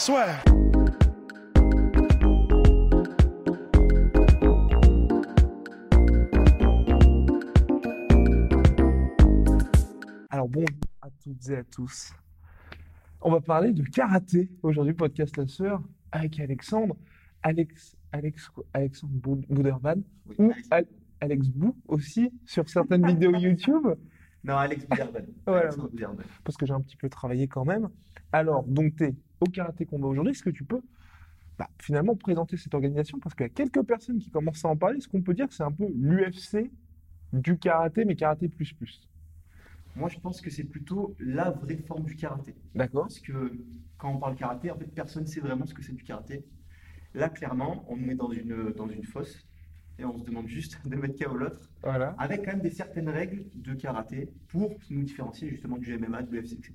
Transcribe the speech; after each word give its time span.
Swear. 0.00 0.40
Alors 10.30 10.48
bon, 10.48 10.64
à 11.02 11.08
toutes 11.22 11.48
et 11.50 11.56
à 11.56 11.64
tous. 11.64 12.12
On 13.20 13.30
va 13.30 13.40
parler 13.40 13.72
de 13.72 13.82
karaté 13.82 14.50
aujourd'hui, 14.62 14.94
podcast 14.94 15.36
La 15.36 15.46
Sœur, 15.46 15.82
avec 16.12 16.38
Alexandre, 16.40 16.96
Alex, 17.42 17.96
Alex, 18.12 18.50
Alexandre 18.72 19.12
Bou- 19.14 19.42
Bouderman, 19.48 20.02
ou 20.38 20.52
Al- 20.70 20.86
Alex 21.20 21.48
Bou 21.48 21.76
aussi, 21.88 22.32
sur 22.46 22.68
certaines 22.68 23.06
vidéos 23.06 23.34
YouTube, 23.36 23.86
Non, 24.44 24.56
Alex. 24.56 24.86
Voilà. 25.46 25.70
Bouderban. 25.76 26.22
parce 26.44 26.56
que 26.56 26.64
j'ai 26.64 26.72
un 26.72 26.80
petit 26.80 26.96
peu 26.96 27.08
travaillé 27.08 27.46
quand 27.48 27.64
même. 27.64 27.90
Alors, 28.32 28.64
donc 28.64 28.96
tu 28.96 29.04
es 29.04 29.14
au 29.40 29.46
karaté 29.46 29.86
combat 29.86 30.06
aujourd'hui, 30.06 30.32
est-ce 30.32 30.42
que 30.42 30.50
tu 30.50 30.64
peux 30.64 30.80
bah, 31.58 31.68
finalement 31.80 32.14
présenter 32.14 32.56
cette 32.56 32.74
organisation? 32.74 33.18
Parce 33.18 33.34
qu'il 33.34 33.44
y 33.44 33.46
a 33.46 33.50
quelques 33.50 33.82
personnes 33.82 34.18
qui 34.18 34.30
commencent 34.30 34.64
à 34.64 34.68
en 34.68 34.76
parler, 34.76 34.98
est-ce 34.98 35.08
qu'on 35.08 35.22
peut 35.22 35.34
dire 35.34 35.48
que 35.48 35.54
c'est 35.54 35.62
un 35.62 35.72
peu 35.72 35.86
l'UFC 35.94 36.70
du 37.32 37.58
karaté, 37.58 38.04
mais 38.04 38.16
karaté 38.16 38.48
plus 38.48 38.72
plus? 38.72 39.08
Moi, 39.96 40.08
je 40.08 40.18
pense 40.20 40.40
que 40.40 40.50
c'est 40.50 40.64
plutôt 40.64 41.16
la 41.18 41.50
vraie 41.50 41.76
forme 41.76 42.04
du 42.04 42.14
karaté. 42.14 42.54
D'accord 42.74 43.02
Parce 43.02 43.18
que 43.18 43.52
quand 43.98 44.12
on 44.12 44.18
parle 44.18 44.36
karaté, 44.36 44.70
en 44.70 44.76
fait, 44.78 44.86
personne 44.86 45.24
ne 45.24 45.28
sait 45.28 45.40
vraiment 45.40 45.66
ce 45.66 45.74
que 45.74 45.82
c'est 45.82 45.92
du 45.92 46.04
karaté. 46.04 46.44
Là, 47.14 47.28
clairement, 47.28 47.84
on 47.88 47.96
nous 47.96 48.06
met 48.06 48.14
dans 48.14 48.30
une, 48.30 48.70
dans 48.76 48.88
une 48.88 49.02
fosse 49.04 49.44
et 49.98 50.04
on 50.04 50.16
se 50.16 50.24
demande 50.24 50.46
juste 50.46 50.78
de 50.88 50.96
mettre 50.96 51.22
KO 51.22 51.34
l'autre, 51.34 51.68
Voilà. 51.82 52.14
avec 52.18 52.44
quand 52.44 52.52
même 52.52 52.60
des 52.60 52.70
certaines 52.70 53.08
règles 53.08 53.44
de 53.54 53.74
karaté 53.74 54.30
pour 54.48 54.76
nous 54.90 55.02
différencier 55.02 55.48
justement 55.50 55.76
du 55.76 55.96
MMA, 55.98 56.22
de 56.22 56.36
l'UFC, 56.36 56.52
etc. 56.52 56.72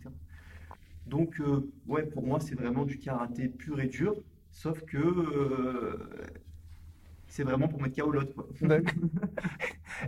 Donc, 1.07 1.39
euh, 1.39 1.71
ouais, 1.87 2.03
pour 2.03 2.25
moi, 2.25 2.39
c'est 2.39 2.55
vraiment 2.55 2.85
du 2.85 2.97
karaté 2.97 3.47
pur 3.47 3.79
et 3.79 3.87
dur, 3.87 4.15
sauf 4.51 4.81
que 4.85 4.97
euh, 4.97 5.97
c'est 7.27 7.43
vraiment 7.43 7.67
pour 7.67 7.81
mettre 7.81 8.01
KO 8.01 8.11
l'autre. 8.11 8.47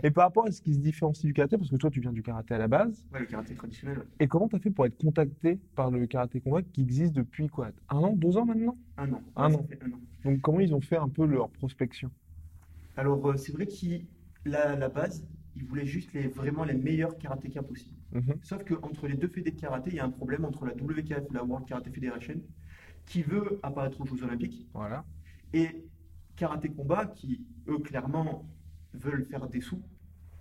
Et 0.02 0.10
par 0.10 0.24
rapport 0.26 0.46
à 0.46 0.50
ce 0.50 0.60
qui 0.60 0.74
se 0.74 0.78
différencie 0.80 1.24
du 1.24 1.32
karaté, 1.32 1.56
parce 1.56 1.70
que 1.70 1.76
toi 1.76 1.90
tu 1.90 2.00
viens 2.00 2.12
du 2.12 2.22
karaté 2.22 2.54
à 2.54 2.58
la 2.58 2.68
base, 2.68 3.04
Ouais, 3.12 3.20
le 3.20 3.26
karaté 3.26 3.54
traditionnel. 3.54 3.98
ouais. 3.98 4.04
et 4.20 4.26
comment 4.28 4.48
tu 4.48 4.56
as 4.56 4.58
fait 4.58 4.70
pour 4.70 4.86
être 4.86 4.96
contacté 4.98 5.58
par 5.74 5.90
le 5.90 6.06
karaté 6.06 6.40
combat 6.40 6.62
qui 6.62 6.82
existe 6.82 7.14
depuis 7.14 7.48
quoi 7.48 7.70
Un 7.88 7.98
an, 7.98 8.12
deux 8.14 8.36
ans 8.36 8.44
maintenant? 8.44 8.76
Un 8.96 9.12
an. 9.12 9.22
Un 9.36 9.54
an. 9.54 9.62
fait 9.68 9.78
un 9.82 9.92
an. 9.92 10.00
Donc 10.24 10.40
comment 10.40 10.60
ils 10.60 10.74
ont 10.74 10.80
fait 10.80 10.96
un 10.96 11.08
peu 11.08 11.24
leur 11.26 11.48
prospection? 11.50 12.10
Alors, 12.96 13.24
euh, 13.30 13.36
c'est 13.36 13.52
vrai 13.52 13.66
qu'à 13.66 13.86
la, 14.44 14.74
la 14.76 14.88
base, 14.88 15.24
ils 15.56 15.64
voulaient 15.64 15.86
juste 15.86 16.12
les, 16.12 16.26
vraiment 16.26 16.64
les 16.64 16.74
meilleurs 16.74 17.16
karatékas 17.18 17.62
possibles. 17.62 17.96
Mhm. 18.12 18.34
Sauf 18.42 18.64
qu'entre 18.64 19.06
les 19.06 19.16
deux 19.16 19.28
fédés 19.28 19.50
de 19.50 19.60
karaté, 19.60 19.90
il 19.90 19.96
y 19.96 20.00
a 20.00 20.04
un 20.04 20.10
problème 20.10 20.44
entre 20.44 20.64
la 20.66 20.72
WKF, 20.74 21.30
la 21.32 21.44
World 21.44 21.66
Karate 21.66 21.90
Federation, 21.92 22.40
qui 23.04 23.22
veut 23.22 23.58
apparaître 23.62 24.00
aux 24.00 24.06
Jeux 24.06 24.22
Olympiques, 24.24 24.66
Voilà. 24.74 25.04
et 25.52 25.84
Karaté 26.36 26.68
Combat, 26.70 27.06
qui, 27.06 27.44
eux, 27.68 27.78
clairement, 27.78 28.48
veulent 28.94 29.24
faire 29.26 29.46
des 29.48 29.60
sous. 29.60 29.82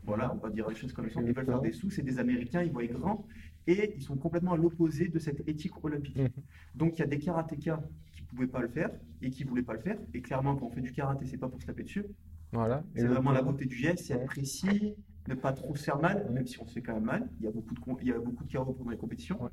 Voilà, 0.04 0.34
on 0.34 0.38
va 0.38 0.50
dire 0.50 0.70
les 0.70 0.76
choses 0.76 0.94
comme 0.94 1.06
elles 1.06 1.12
sont. 1.12 1.22
Ils 1.26 1.34
veulent 1.34 1.46
faire 1.46 1.60
des 1.62 1.74
sous, 1.74 1.90
c'est 1.90 2.02
des 2.04 2.20
Américains, 2.20 2.62
ils 2.64 2.72
voient 2.72 2.86
grand, 2.86 3.28
et 3.66 3.94
ils 3.96 4.02
sont 4.02 4.16
complètement 4.16 4.54
à 4.54 4.58
l'opposé 4.58 5.10
de 5.10 5.20
cette 5.20 5.46
éthique 5.50 5.84
olympique. 5.84 6.16
Mhm. 6.18 6.30
Donc 6.76 6.96
il 6.96 7.00
y 7.00 7.04
a 7.04 7.08
des 7.08 7.20
karatékas 7.20 7.82
qui 8.14 8.22
ne 8.24 8.28
pouvaient 8.28 8.48
pas 8.48 8.62
le 8.62 8.70
faire 8.70 8.90
et 9.22 9.30
qui 9.30 9.44
ne 9.44 9.50
voulaient 9.50 9.64
pas 9.64 9.74
le 9.74 9.80
faire. 9.82 9.98
Et 10.14 10.22
clairement, 10.22 10.56
quand 10.56 10.68
on 10.68 10.72
fait 10.72 10.82
du 10.82 10.94
karaté, 10.94 11.26
c'est 11.26 11.38
pas 11.38 11.50
pour 11.50 11.62
se 11.62 11.66
taper 11.68 11.84
dessus. 11.84 12.06
Voilà. 12.54 12.84
C'est 12.96 13.06
vraiment 13.08 13.32
la 13.32 13.42
beauté 13.42 13.66
du 13.66 13.76
geste, 13.76 14.06
c'est 14.06 14.24
précis, 14.24 14.96
ne 15.28 15.36
pas 15.36 15.54
trop 15.54 15.76
se 15.76 15.84
faire 15.84 16.00
mal, 16.00 16.30
même 16.32 16.48
si 16.48 16.60
on 16.62 16.66
se 16.66 16.74
fait 16.74 16.82
quand 16.82 16.94
même 16.94 17.04
mal. 17.04 17.30
Il 17.40 17.46
y 17.46 17.48
a 17.48 17.52
beaucoup 17.52 17.74
de, 17.74 17.82
il 18.02 18.08
y 18.08 18.12
a 18.12 18.20
beaucoup 18.20 18.44
de 18.44 18.58
pendant 18.58 18.92
les 18.92 18.98
compétitions. 18.98 19.42
Ouais. 19.44 19.50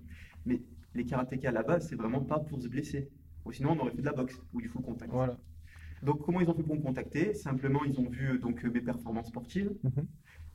Mais 0.46 0.62
les 0.94 1.04
karatékas 1.04 1.48
à 1.48 1.52
la 1.52 1.62
base, 1.62 1.88
c'est 1.88 1.96
vraiment 1.96 2.20
pas 2.20 2.38
pour 2.38 2.60
se 2.62 2.68
blesser. 2.68 3.10
Ou 3.44 3.52
sinon, 3.52 3.72
on 3.72 3.80
aurait 3.80 3.90
fait 3.90 4.00
de 4.00 4.06
la 4.06 4.12
boxe 4.12 4.40
où 4.52 4.60
il 4.60 4.68
faut 4.68 4.78
le 4.78 4.84
contact. 4.84 5.12
Voilà. 5.12 5.38
Donc, 6.02 6.24
comment 6.24 6.40
ils 6.40 6.48
ont 6.48 6.54
fait 6.54 6.62
pour 6.62 6.76
me 6.76 6.82
contacter? 6.82 7.34
Simplement, 7.34 7.84
ils 7.84 7.98
ont 7.98 8.08
vu 8.08 8.38
donc 8.38 8.62
mes 8.64 8.80
performances 8.80 9.28
sportives. 9.28 9.72
Mhm. 9.82 10.06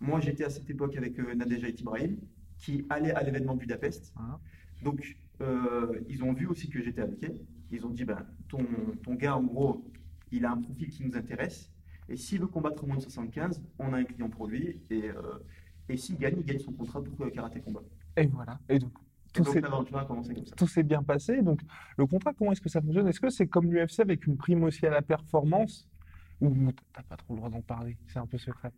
Moi, 0.01 0.19
j'étais 0.21 0.45
à 0.45 0.49
cette 0.49 0.69
époque 0.69 0.95
avec 0.95 1.19
euh, 1.19 1.33
Nadejda 1.35 1.69
Ibrahim, 1.69 2.17
qui 2.57 2.85
allait 2.89 3.11
à 3.11 3.23
l'événement 3.23 3.55
Budapest. 3.55 4.13
Voilà. 4.15 4.39
Donc, 4.83 5.17
euh, 5.41 5.99
ils 6.07 6.23
ont 6.23 6.33
vu 6.33 6.47
aussi 6.47 6.69
que 6.69 6.81
j'étais 6.81 7.01
avec 7.01 7.21
elle. 7.23 7.39
Ils 7.71 7.85
ont 7.85 7.89
dit, 7.89 8.05
ben, 8.05 8.25
ton, 8.47 8.65
ton 9.03 9.15
gars, 9.15 9.35
en 9.35 9.43
gros, 9.43 9.85
il 10.31 10.45
a 10.45 10.51
un 10.51 10.61
profil 10.61 10.89
qui 10.89 11.03
nous 11.03 11.15
intéresse. 11.15 11.69
Et 12.09 12.17
s'il 12.17 12.41
veut 12.41 12.47
combattre 12.47 12.85
moins 12.85 12.97
de 12.97 13.01
75, 13.01 13.61
on 13.77 13.93
a 13.93 13.97
un 13.97 14.03
client 14.03 14.29
pour 14.29 14.47
lui. 14.47 14.79
Et, 14.89 15.09
euh, 15.09 15.21
et 15.87 15.95
s'il 15.97 16.17
gagne, 16.17 16.35
il 16.39 16.45
gagne 16.45 16.59
son 16.59 16.71
contrat 16.73 17.03
pour 17.03 17.25
euh, 17.25 17.29
Karaté 17.29 17.61
Combat. 17.61 17.81
Et 18.17 18.25
voilà. 18.27 18.59
Et 18.67 18.79
donc 18.79 18.91
tout 19.31 19.43
s'est 20.67 20.83
bien 20.83 21.03
passé. 21.03 21.41
Donc 21.43 21.61
le 21.97 22.05
contrat, 22.07 22.33
comment 22.33 22.51
est-ce 22.51 22.61
que 22.61 22.69
ça 22.69 22.81
fonctionne? 22.81 23.07
Est-ce 23.07 23.19
que 23.19 23.29
c'est 23.29 23.47
comme 23.47 23.71
l'UFC 23.71 23.99
avec 23.99 24.25
une 24.25 24.37
prime 24.37 24.63
aussi 24.63 24.85
à 24.87 24.89
la 24.89 25.03
performance? 25.03 25.87
Ou 26.41 26.71
t'as 26.93 27.03
pas 27.03 27.17
trop 27.17 27.33
le 27.33 27.37
droit 27.39 27.49
d'en 27.49 27.61
parler? 27.61 27.97
C'est 28.07 28.17
un 28.19 28.25
peu 28.25 28.37
secret. 28.37 28.71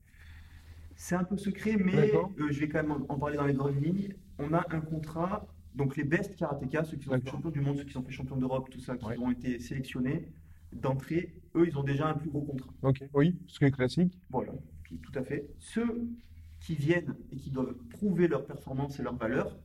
C'est 0.95 1.15
un 1.15 1.23
peu 1.23 1.37
secret, 1.37 1.77
mais 1.77 2.13
euh, 2.13 2.51
je 2.51 2.59
vais 2.59 2.67
quand 2.67 2.83
même 2.83 3.05
en 3.07 3.17
parler 3.17 3.37
dans 3.37 3.45
les 3.45 3.53
grandes 3.53 3.81
lignes. 3.81 4.13
On 4.39 4.53
a 4.53 4.65
un 4.69 4.81
contrat, 4.81 5.47
donc 5.73 5.95
les 5.95 6.03
best 6.03 6.35
karatékas, 6.35 6.83
ceux 6.83 6.97
qui 6.97 7.05
sont 7.05 7.19
champions 7.25 7.49
du 7.49 7.61
monde, 7.61 7.77
ceux 7.77 7.85
qui 7.85 7.93
sont 7.93 8.03
fait 8.03 8.11
champions 8.11 8.35
d'Europe, 8.37 8.69
tout 8.69 8.79
ça, 8.79 8.97
qui 8.97 9.05
Ouais. 9.05 9.17
ont 9.17 9.31
été 9.31 9.57
sélectionnés 9.59 10.27
d'entrée, 10.73 11.33
eux, 11.55 11.67
ils 11.67 11.77
ont 11.77 11.83
déjà 11.83 12.07
un 12.07 12.13
plus 12.13 12.29
gros 12.29 12.41
contrat. 12.41 12.71
Ok. 12.81 13.03
Oui, 13.13 13.37
ce 13.47 13.59
qui 13.59 13.65
est 13.65 13.71
classique. 13.71 14.17
Voilà, 14.29 14.53
tout, 14.83 14.97
tout 14.97 15.19
à 15.19 15.23
fait. 15.23 15.49
Ceux 15.59 16.07
qui 16.59 16.75
viennent 16.75 17.15
et 17.31 17.37
qui 17.37 17.49
doivent 17.49 17.75
prouver 17.89 18.27
leur 18.27 18.45
performance 18.45 18.99
et 18.99 19.03
leur 19.03 19.15
valeur 19.15 19.57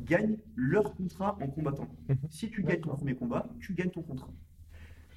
gagnent 0.00 0.38
leur 0.56 0.94
contrat 0.94 1.38
en 1.40 1.48
combattant. 1.48 1.88
Mhm. 2.08 2.16
Si 2.30 2.50
tu 2.50 2.62
gagnes 2.62 2.80
ton 2.80 2.96
premier 2.96 3.14
combat, 3.14 3.48
tu 3.60 3.74
gagnes 3.74 3.90
ton 3.90 4.02
contrat. 4.02 4.32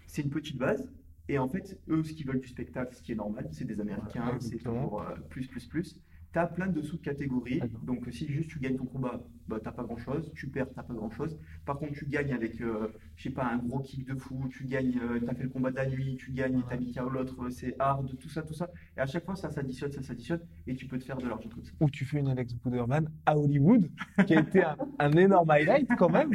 C'est 0.07 0.22
une 0.22 0.29
petite 0.29 0.57
base. 0.57 0.88
Et 1.28 1.40
en 1.40 1.47
fait, 1.47 1.79
eux, 1.90 2.03
ce 2.03 2.13
qu'ils 2.13 2.28
veulent 2.28 2.40
du 2.40 2.47
spectacle, 2.47 2.96
ce 2.96 3.02
qui 3.02 3.12
est 3.12 3.16
normal, 3.16 3.47
c'est 3.52 3.66
des 3.66 3.79
Américains, 3.79 4.38
c'est 4.40 4.57
toujours 4.57 5.02
euh, 5.02 5.16
plus, 5.29 5.47
plus, 5.47 5.66
plus. 5.66 6.00
Tu 6.35 6.40
as 6.40 6.47
plein 6.47 6.68
de 6.68 6.81
sous-catégories. 6.81 7.62
Donc, 7.84 8.09
si 8.12 8.28
juste 8.28 8.50
tu 8.50 8.59
gagnes 8.59 8.75
ton 8.75 8.84
combat, 8.84 9.22
bah, 9.47 9.56
tu 9.63 9.72
pas 9.72 9.84
grand-chose. 9.84 10.34
Tu 10.35 10.50
perds, 10.50 10.68
tu 10.68 10.75
pas 10.75 10.84
grand-chose. 10.90 11.40
Par 11.66 11.79
contre, 11.79 11.94
tu 11.94 12.06
gagnes 12.07 12.34
avec, 12.34 12.59
euh, 12.59 12.90
je 13.16 13.23
sais 13.23 13.29
pas, 13.29 13.46
un 13.46 13.57
gros 13.57 13.79
kick 13.79 14.06
de 14.06 14.16
fou. 14.16 14.46
Tu 14.50 14.66
gagnes, 14.66 15.00
tu 15.18 15.29
as 15.29 15.34
fait 15.34 15.44
le 15.44 15.50
combat 15.50 15.72
de 15.72 15.78
la 15.78 15.88
nuit. 15.88 16.18
Tu 16.18 16.34
gagnes, 16.34 16.62
tu 16.68 16.73
as 16.73 16.78
mis 16.78 16.94
KO 16.94 17.07
l'autre, 17.07 17.41
euh, 17.41 17.50
c'est 17.51 17.73
hard, 17.79 18.18
tout 18.19 18.28
ça, 18.28 18.41
tout 18.41 18.53
ça. 18.53 18.69
Et 18.97 19.00
à 19.00 19.06
chaque 19.06 19.23
fois, 19.23 19.38
ça 19.38 19.50
s'additionne, 19.50 19.94
ça 19.94 20.03
s'additionne. 20.03 20.41
Et 20.68 20.75
tu 20.75 20.88
peux 20.88 21.00
te 21.00 21.06
faire 21.06 21.16
de 21.16 21.25
l'argent 21.25 21.47
comme 21.47 21.63
ça. 21.63 21.72
Ou 21.79 21.90
tu 21.90 22.03
fais 22.03 22.19
une 22.19 22.28
Alex 22.28 22.53
Bouderman 22.56 23.09
à 23.25 23.38
Hollywood, 23.38 23.90
qui 24.28 24.35
a 24.35 24.41
été 24.41 24.62
un, 24.62 24.75
un 25.00 25.12
énorme 25.13 25.50
highlight 25.50 25.88
quand 25.97 26.09
même, 26.09 26.31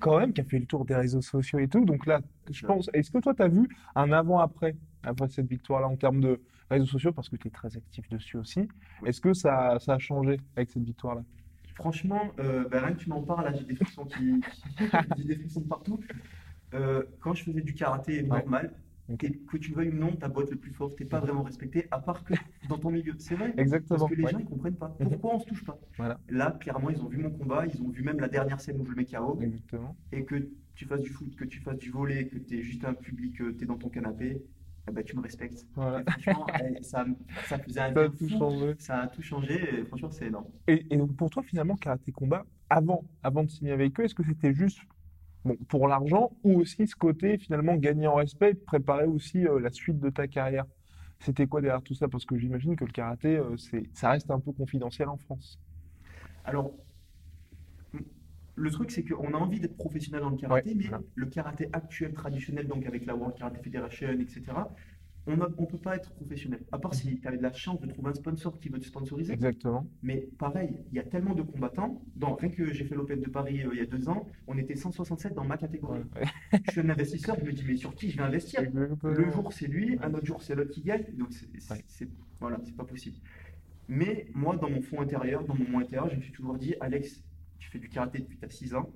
quand 0.00 0.18
même, 0.18 0.34
qui 0.34 0.42
a 0.42 0.44
fait 0.44 0.58
le 0.58 0.66
tour 0.66 0.84
des 0.84 0.96
réseaux 0.96 1.22
sociaux 1.22 1.60
et 1.60 1.68
tout. 1.68 1.86
Donc 1.86 2.04
là, 2.04 2.20
je 2.50 2.66
pense, 2.66 2.90
est-ce 2.92 3.10
que 3.10 3.16
toi, 3.16 3.32
tu 3.32 3.42
as 3.42 3.48
vu 3.48 3.66
un 3.94 4.12
avant-après, 4.12 4.76
après 5.02 5.28
cette 5.28 5.48
victoire-là, 5.48 5.88
en 5.88 5.96
termes 5.96 6.20
de 6.20 6.42
réseaux 6.70 6.86
sociaux, 6.86 7.12
parce 7.12 7.28
que 7.28 7.36
tu 7.36 7.48
es 7.48 7.50
très 7.50 7.76
actif 7.76 8.08
dessus 8.08 8.36
aussi. 8.36 8.68
Est-ce 9.04 9.20
que 9.20 9.32
ça, 9.32 9.78
ça 9.78 9.94
a 9.94 9.98
changé 9.98 10.40
avec 10.56 10.70
cette 10.70 10.84
victoire-là? 10.84 11.22
Franchement, 11.74 12.32
euh, 12.38 12.68
bah, 12.68 12.80
rien 12.82 12.94
que 12.94 13.00
tu 13.00 13.08
m'en 13.08 13.22
parles, 13.22 13.54
j'ai 13.58 13.64
des 13.64 13.74
frissons 13.74 14.04
qui, 14.04 14.40
j'ai 15.16 15.24
des 15.24 15.36
frissons 15.36 15.60
de 15.60 15.68
partout. 15.68 16.00
Euh, 16.74 17.02
quand 17.20 17.34
je 17.34 17.44
faisais 17.44 17.62
du 17.62 17.74
karaté 17.74 18.22
normal, 18.22 18.72
que 19.16 19.56
tu 19.56 19.70
le 19.70 19.76
veuilles 19.76 19.88
ou 19.88 19.98
non, 19.98 20.12
ta 20.14 20.28
boîte 20.28 20.50
le 20.50 20.56
plus 20.56 20.72
fort, 20.72 20.94
t'es 20.94 21.04
pas 21.04 21.20
vraiment 21.20 21.42
respecté, 21.42 21.86
à 21.90 21.98
part 21.98 22.22
que 22.24 22.34
dans 22.68 22.78
ton 22.78 22.90
milieu. 22.90 23.14
C'est 23.18 23.34
vrai. 23.34 23.52
Exactement. 23.56 23.98
Parce 23.98 24.10
que 24.10 24.16
les 24.16 24.24
ouais. 24.24 24.30
gens 24.30 24.38
ils 24.38 24.44
comprennent 24.44 24.76
pas. 24.76 24.94
Mhm. 25.00 25.08
Pourquoi 25.10 25.34
on 25.34 25.40
se 25.40 25.46
touche 25.46 25.64
pas? 25.64 25.78
Voilà. 25.96 26.20
Là, 26.28 26.56
clairement, 26.60 26.90
ils 26.90 27.00
ont 27.02 27.08
vu 27.08 27.18
mon 27.18 27.30
combat, 27.30 27.66
ils 27.66 27.82
ont 27.82 27.88
vu 27.88 28.02
même 28.02 28.20
la 28.20 28.28
dernière 28.28 28.60
scène 28.60 28.80
où 28.80 28.84
je 28.84 28.90
le 28.90 28.96
mets 28.96 29.04
KO, 29.04 29.38
Exactement. 29.40 29.96
et 30.12 30.24
que 30.24 30.48
tu 30.74 30.84
fasses 30.84 31.02
du 31.02 31.10
foot, 31.10 31.34
que 31.34 31.44
tu 31.44 31.60
fasses 31.60 31.78
du 31.78 31.90
volet, 31.90 32.26
que 32.28 32.38
tu 32.38 32.58
es 32.58 32.62
juste 32.62 32.84
un 32.84 32.94
public, 32.94 33.34
tu 33.36 33.56
es 33.60 33.66
dans 33.66 33.76
ton 33.76 33.88
canapé, 33.88 34.40
eh 34.90 34.94
ben, 34.94 35.04
tu 35.04 35.16
me 35.16 35.22
respectes. 35.22 35.66
Voilà. 35.74 36.02
Franchement, 36.04 36.46
eh, 36.78 36.82
ça, 36.82 37.04
ça 37.46 37.58
faisait 37.58 37.80
un 37.80 37.94
Ça 37.94 38.00
a 38.02 38.08
tout 38.08 38.28
fou. 38.28 38.28
changé. 38.28 38.74
Ça 38.78 38.98
a 39.00 39.06
tout 39.08 39.22
changé, 39.22 39.54
et 39.80 39.84
franchement, 39.84 40.10
c'est 40.10 40.26
énorme. 40.26 40.46
Et, 40.66 40.86
et 40.90 40.96
donc 40.96 41.16
pour 41.16 41.30
toi, 41.30 41.42
finalement, 41.42 41.76
Karaté 41.76 42.12
Combat, 42.12 42.44
avant, 42.68 43.04
avant 43.22 43.44
de 43.44 43.50
signer 43.50 43.72
avec 43.72 43.98
eux, 43.98 44.04
est-ce 44.04 44.14
que 44.14 44.24
c'était 44.24 44.52
juste 44.54 44.80
bon, 45.44 45.56
pour 45.68 45.88
l'argent 45.88 46.30
ou 46.44 46.60
aussi 46.60 46.86
ce 46.86 46.94
côté 46.96 47.38
finalement 47.38 47.76
gagner 47.76 48.06
en 48.06 48.14
respect 48.14 48.50
et 48.50 48.54
préparer 48.54 49.06
aussi 49.06 49.46
euh, 49.46 49.58
la 49.60 49.70
suite 49.70 49.98
de 49.98 50.10
ta 50.10 50.26
carrière? 50.28 50.64
C'était 51.20 51.46
quoi 51.46 51.60
derrière 51.60 51.82
tout 51.82 51.94
ça? 51.94 52.08
Parce 52.08 52.24
que 52.24 52.38
j'imagine 52.38 52.76
que 52.76 52.84
le 52.84 52.92
karaté, 52.92 53.36
euh, 53.36 53.56
ça 53.92 54.10
reste 54.10 54.30
un 54.30 54.40
peu 54.40 54.52
confidentiel 54.52 55.08
en 55.08 55.18
France. 55.18 55.58
Alors, 56.44 56.72
le 58.60 58.70
truc, 58.70 58.90
c'est 58.90 59.04
qu'on 59.04 59.32
a 59.34 59.38
envie 59.38 59.60
d'être 59.60 59.76
professionnel 59.76 60.20
dans 60.22 60.30
le 60.30 60.36
karaté, 60.36 60.70
Ouais, 60.70 60.74
mais 60.76 60.84
voilà. 60.84 61.02
le 61.14 61.26
karaté 61.26 61.68
actuel, 61.72 62.12
traditionnel, 62.12 62.66
donc 62.68 62.84
avec 62.86 63.06
la 63.06 63.14
World 63.16 63.36
Karate 63.36 63.62
Federation, 63.62 64.08
etc., 64.20 64.42
on 65.26 65.36
ne 65.36 65.44
peut 65.46 65.78
pas 65.78 65.96
être 65.96 66.10
professionnel. 66.12 66.60
À 66.72 66.78
part 66.78 66.94
si 66.94 67.20
tu 67.20 67.28
as 67.28 67.36
de 67.36 67.42
la 67.42 67.52
chance 67.52 67.78
de 67.80 67.86
trouver 67.86 68.08
un 68.10 68.14
sponsor 68.14 68.58
qui 68.58 68.68
veut 68.70 68.80
te 68.80 68.86
sponsoriser. 68.86 69.32
Exactement. 69.34 69.86
Mais 70.02 70.28
pareil, 70.38 70.78
il 70.90 70.96
y 70.96 70.98
a 70.98 71.04
tellement 71.04 71.34
de 71.34 71.42
combattants. 71.42 72.02
Dans, 72.16 72.34
rien 72.34 72.48
que 72.50 72.72
j'ai 72.72 72.84
fait 72.84 72.94
l'Open 72.94 73.20
de 73.20 73.28
Paris 73.28 73.62
euh, 73.62 73.68
il 73.72 73.78
y 73.78 73.82
a 73.82 73.86
deux 73.86 74.08
ans, 74.08 74.26
on 74.46 74.56
était 74.58 74.74
167 74.74 75.34
dans 75.34 75.44
ma 75.44 75.56
catégorie. 75.58 76.00
Je 76.66 76.70
suis 76.72 76.80
un 76.80 76.88
investisseur, 76.88 77.36
je 77.38 77.44
me 77.44 77.52
dis, 77.52 77.64
mais 77.66 77.76
sur 77.76 77.94
qui 77.94 78.10
je 78.10 78.16
vais 78.16 78.24
investir? 78.24 78.62
Le 79.04 79.30
jour 79.30 79.52
c'est 79.52 79.68
lui, 79.68 79.98
un 80.02 80.12
autre 80.14 80.26
jour 80.26 80.42
c'est 80.42 80.54
l'autre 80.54 80.70
qui 80.72 80.82
gagne, 80.82 81.04
donc 81.16 81.32
c'est 81.32 81.46
c'est- 81.60 81.74
Ouais. 81.74 81.84
c'est- 81.86 82.08
voilà, 82.40 82.58
c'est 82.64 82.74
pas 82.76 82.84
possible. 82.84 83.16
Mais 83.88 84.26
moi, 84.34 84.56
dans 84.56 84.70
mon 84.70 84.80
fond 84.82 85.00
intérieur, 85.00 85.44
dans 85.44 85.54
mon 85.54 85.68
moi 85.68 85.82
intérieur, 85.82 86.08
je 86.10 86.16
me 86.16 86.22
suis 86.22 86.32
toujours 86.32 86.56
dit, 86.56 86.74
Alex, 86.80 87.22
tu 87.60 87.70
fais 87.70 87.78
du 87.78 87.88
karaté 87.88 88.18
depuis 88.18 88.38
t'as 88.38 88.48
6 88.48 88.74
ans, 88.74 88.90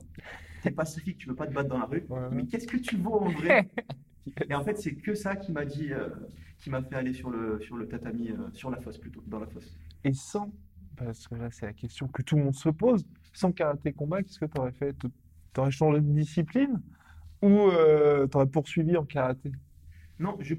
t'es 0.62 0.70
pacifique, 0.72 1.18
tu 1.18 1.28
veux 1.28 1.36
pas 1.36 1.46
te 1.46 1.52
battre 1.52 1.68
dans 1.68 1.78
la 1.78 1.84
rue, 1.84 2.02
Ouais. 2.08 2.28
mais 2.32 2.46
qu'est-ce 2.46 2.66
que 2.66 2.78
tu 2.78 2.96
vaux 2.96 3.14
en 3.20 3.28
vrai? 3.30 3.70
Et 4.50 4.54
en 4.54 4.64
fait, 4.64 4.76
c'est 4.78 4.94
que 4.94 5.14
ça 5.14 5.36
qui 5.36 5.52
m'a 5.52 5.64
dit, 5.64 5.92
euh, 5.92 6.08
qui 6.58 6.70
m'a 6.70 6.82
fait 6.82 6.96
aller 6.96 7.12
sur 7.12 7.30
le, 7.30 7.60
sur 7.60 7.76
le 7.76 7.86
tatami, 7.86 8.30
euh, 8.30 8.50
sur 8.52 8.70
la 8.70 8.80
fosse 8.80 8.98
plutôt, 8.98 9.22
dans 9.26 9.38
la 9.38 9.46
fosse. 9.46 9.76
Et 10.02 10.12
sans, 10.14 10.50
parce 10.96 11.28
que 11.28 11.34
là 11.34 11.48
c'est 11.50 11.66
la 11.66 11.72
question 11.72 12.08
que 12.08 12.22
tout 12.22 12.36
le 12.36 12.44
monde 12.44 12.54
se 12.54 12.70
pose, 12.70 13.04
sans 13.32 13.52
karaté 13.52 13.92
combat, 13.92 14.22
qu'est-ce 14.22 14.38
que 14.38 14.46
tu 14.46 14.58
aurais 14.58 14.72
fait? 14.72 14.96
Tu 14.98 15.60
aurais 15.60 15.70
changé 15.70 16.00
de 16.00 16.10
discipline? 16.12 16.80
Ou 17.42 17.70
tu 17.70 18.36
aurais 18.36 18.46
poursuivi 18.46 18.96
en 18.96 19.04
karaté? 19.04 19.52
Non, 20.18 20.36
je, 20.40 20.54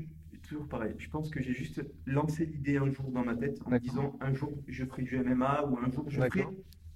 toujours 0.48 0.68
pareil. 0.68 0.94
Je 0.98 1.10
pense 1.10 1.30
que 1.30 1.42
j'ai 1.42 1.54
juste 1.54 1.82
lancé 2.06 2.46
l'idée 2.46 2.78
un 2.78 2.90
jour 2.92 3.10
dans 3.12 3.24
ma 3.24 3.36
tête 3.36 3.58
en 3.66 3.72
me 3.72 3.80
disant 3.80 4.18
un 4.22 4.34
jour 4.34 4.52
je 4.68 4.86
ferai 4.86 5.04
du 5.04 5.16
MMA 5.18 5.66
ou 5.66 5.78
un 5.80 5.92
jour 5.92 6.06
je 6.10 6.22
ferai. 6.22 6.46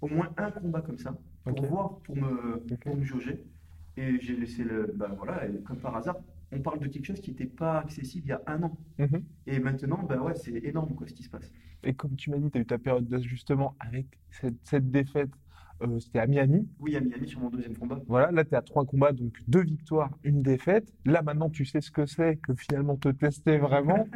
Au 0.01 0.07
moins 0.07 0.29
un 0.37 0.51
combat 0.51 0.81
comme 0.81 0.97
ça 0.97 1.15
pour 1.43 1.61
voir, 1.65 1.99
pour 1.99 2.15
me, 2.15 2.59
pour 2.81 2.95
me 2.95 3.03
jauger. 3.03 3.43
Et 3.97 4.19
j'ai 4.21 4.35
laissé 4.35 4.63
le. 4.63 4.93
Ben 4.95 5.09
voilà, 5.17 5.45
et 5.45 5.61
comme 5.61 5.77
par 5.77 5.95
hasard, 5.95 6.17
on 6.51 6.59
parle 6.61 6.79
de 6.79 6.87
quelque 6.87 7.05
chose 7.05 7.19
qui 7.19 7.31
n'était 7.31 7.45
pas 7.45 7.79
accessible 7.79 8.27
il 8.27 8.29
y 8.29 8.33
a 8.33 8.41
un 8.47 8.63
an. 8.63 8.77
Mhm. 8.97 9.23
Et 9.47 9.59
maintenant, 9.59 10.03
ben 10.03 10.19
ouais, 10.21 10.35
c'est 10.35 10.55
énorme 10.63 10.95
quoi 10.95 11.07
ce 11.07 11.13
qui 11.13 11.23
se 11.23 11.29
passe. 11.29 11.51
Et 11.83 11.93
comme 11.93 12.15
tu 12.15 12.29
m'as 12.29 12.37
dit, 12.37 12.49
tu 12.51 12.57
as 12.57 12.61
eu 12.61 12.65
ta 12.65 12.77
période 12.77 13.07
d'ajustement 13.07 13.75
avec 13.79 14.19
cette, 14.31 14.57
cette 14.63 14.89
défaite, 14.91 15.31
euh, 15.81 15.99
c'était 15.99 16.19
à 16.19 16.27
Miami. 16.27 16.67
Oui, 16.79 16.95
à 16.95 16.99
Miami 16.99 17.27
sur 17.27 17.39
mon 17.39 17.49
deuxième 17.49 17.77
combat. 17.77 17.99
Voilà, 18.07 18.31
là 18.31 18.43
tu 18.43 18.51
es 18.51 18.57
à 18.57 18.61
trois 18.61 18.85
combats, 18.85 19.11
donc 19.11 19.33
deux 19.47 19.63
victoires, 19.63 20.11
une 20.23 20.41
défaite. 20.41 20.93
Là 21.05 21.21
maintenant 21.21 21.49
tu 21.49 21.65
sais 21.65 21.81
ce 21.81 21.91
que 21.91 22.05
c'est 22.05 22.37
que 22.37 22.53
finalement 22.53 22.97
te 22.97 23.09
tester 23.09 23.57
vraiment. 23.57 24.07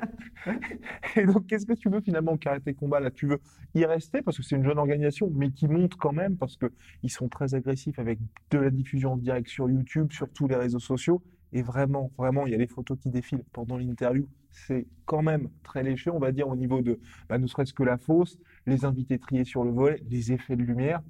Et 1.16 1.26
donc 1.26 1.48
qu'est-ce 1.48 1.66
que 1.66 1.74
tu 1.74 1.90
veux 1.90 2.02
finalement 2.02 2.34
au 2.34 2.38
karaté 2.38 2.74
combat 2.74 3.00
là? 3.00 3.12
Tu 3.12 3.28
veux 3.28 3.40
y 3.76 3.86
rester? 3.86 4.22
Parce 4.22 4.38
que 4.38 4.44
c'est 4.44 4.56
une 4.56 4.66
jeune 4.66 4.78
organisation, 4.78 5.32
mais 5.34 5.52
qui 5.52 5.68
monte 5.68 5.96
quand 5.96 6.14
même 6.14 6.38
parce 6.38 6.58
que 6.58 6.72
ils 7.02 7.12
sont 7.12 7.30
très 7.30 7.56
agressifs 7.56 8.00
avec 8.00 8.20
de 8.52 8.58
la 8.58 8.70
diffusion 8.70 9.14
en 9.14 9.18
direct 9.18 9.48
sur 9.48 9.70
YouTube, 9.70 10.12
sur 10.12 10.30
tous 10.32 10.48
les 10.48 10.56
réseaux 10.56 10.80
sociaux. 10.80 11.24
Et 11.54 11.62
vraiment, 11.62 12.12
vraiment, 12.18 12.48
il 12.48 12.52
y 12.52 12.56
a 12.56 12.58
les 12.58 12.68
photos 12.68 12.98
qui 13.00 13.10
défilent 13.10 13.44
pendant 13.54 13.78
l'interview. 13.78 14.28
C'est 14.50 14.88
quand 15.06 15.22
même 15.22 15.50
très 15.62 15.84
léché, 15.84 16.10
on 16.10 16.20
va 16.20 16.32
dire, 16.32 16.48
au 16.48 16.56
niveau 16.56 16.82
de, 16.82 17.00
bah, 17.30 17.38
ne 17.38 17.46
serait-ce 17.46 17.74
que 17.74 17.84
la 17.84 17.98
fosse, 17.98 18.40
les 18.66 18.86
invités 18.86 19.20
triés 19.20 19.44
sur 19.44 19.64
le 19.64 19.72
volet, 19.72 20.02
les 20.10 20.32
effets 20.32 20.56
de 20.56 20.64
lumière, 20.64 21.02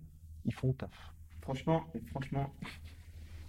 ils 0.46 0.54
font 0.54 0.70
le 0.70 0.74
taf. 0.74 1.14
Franchement, 1.42 1.84
franchement, 2.12 2.54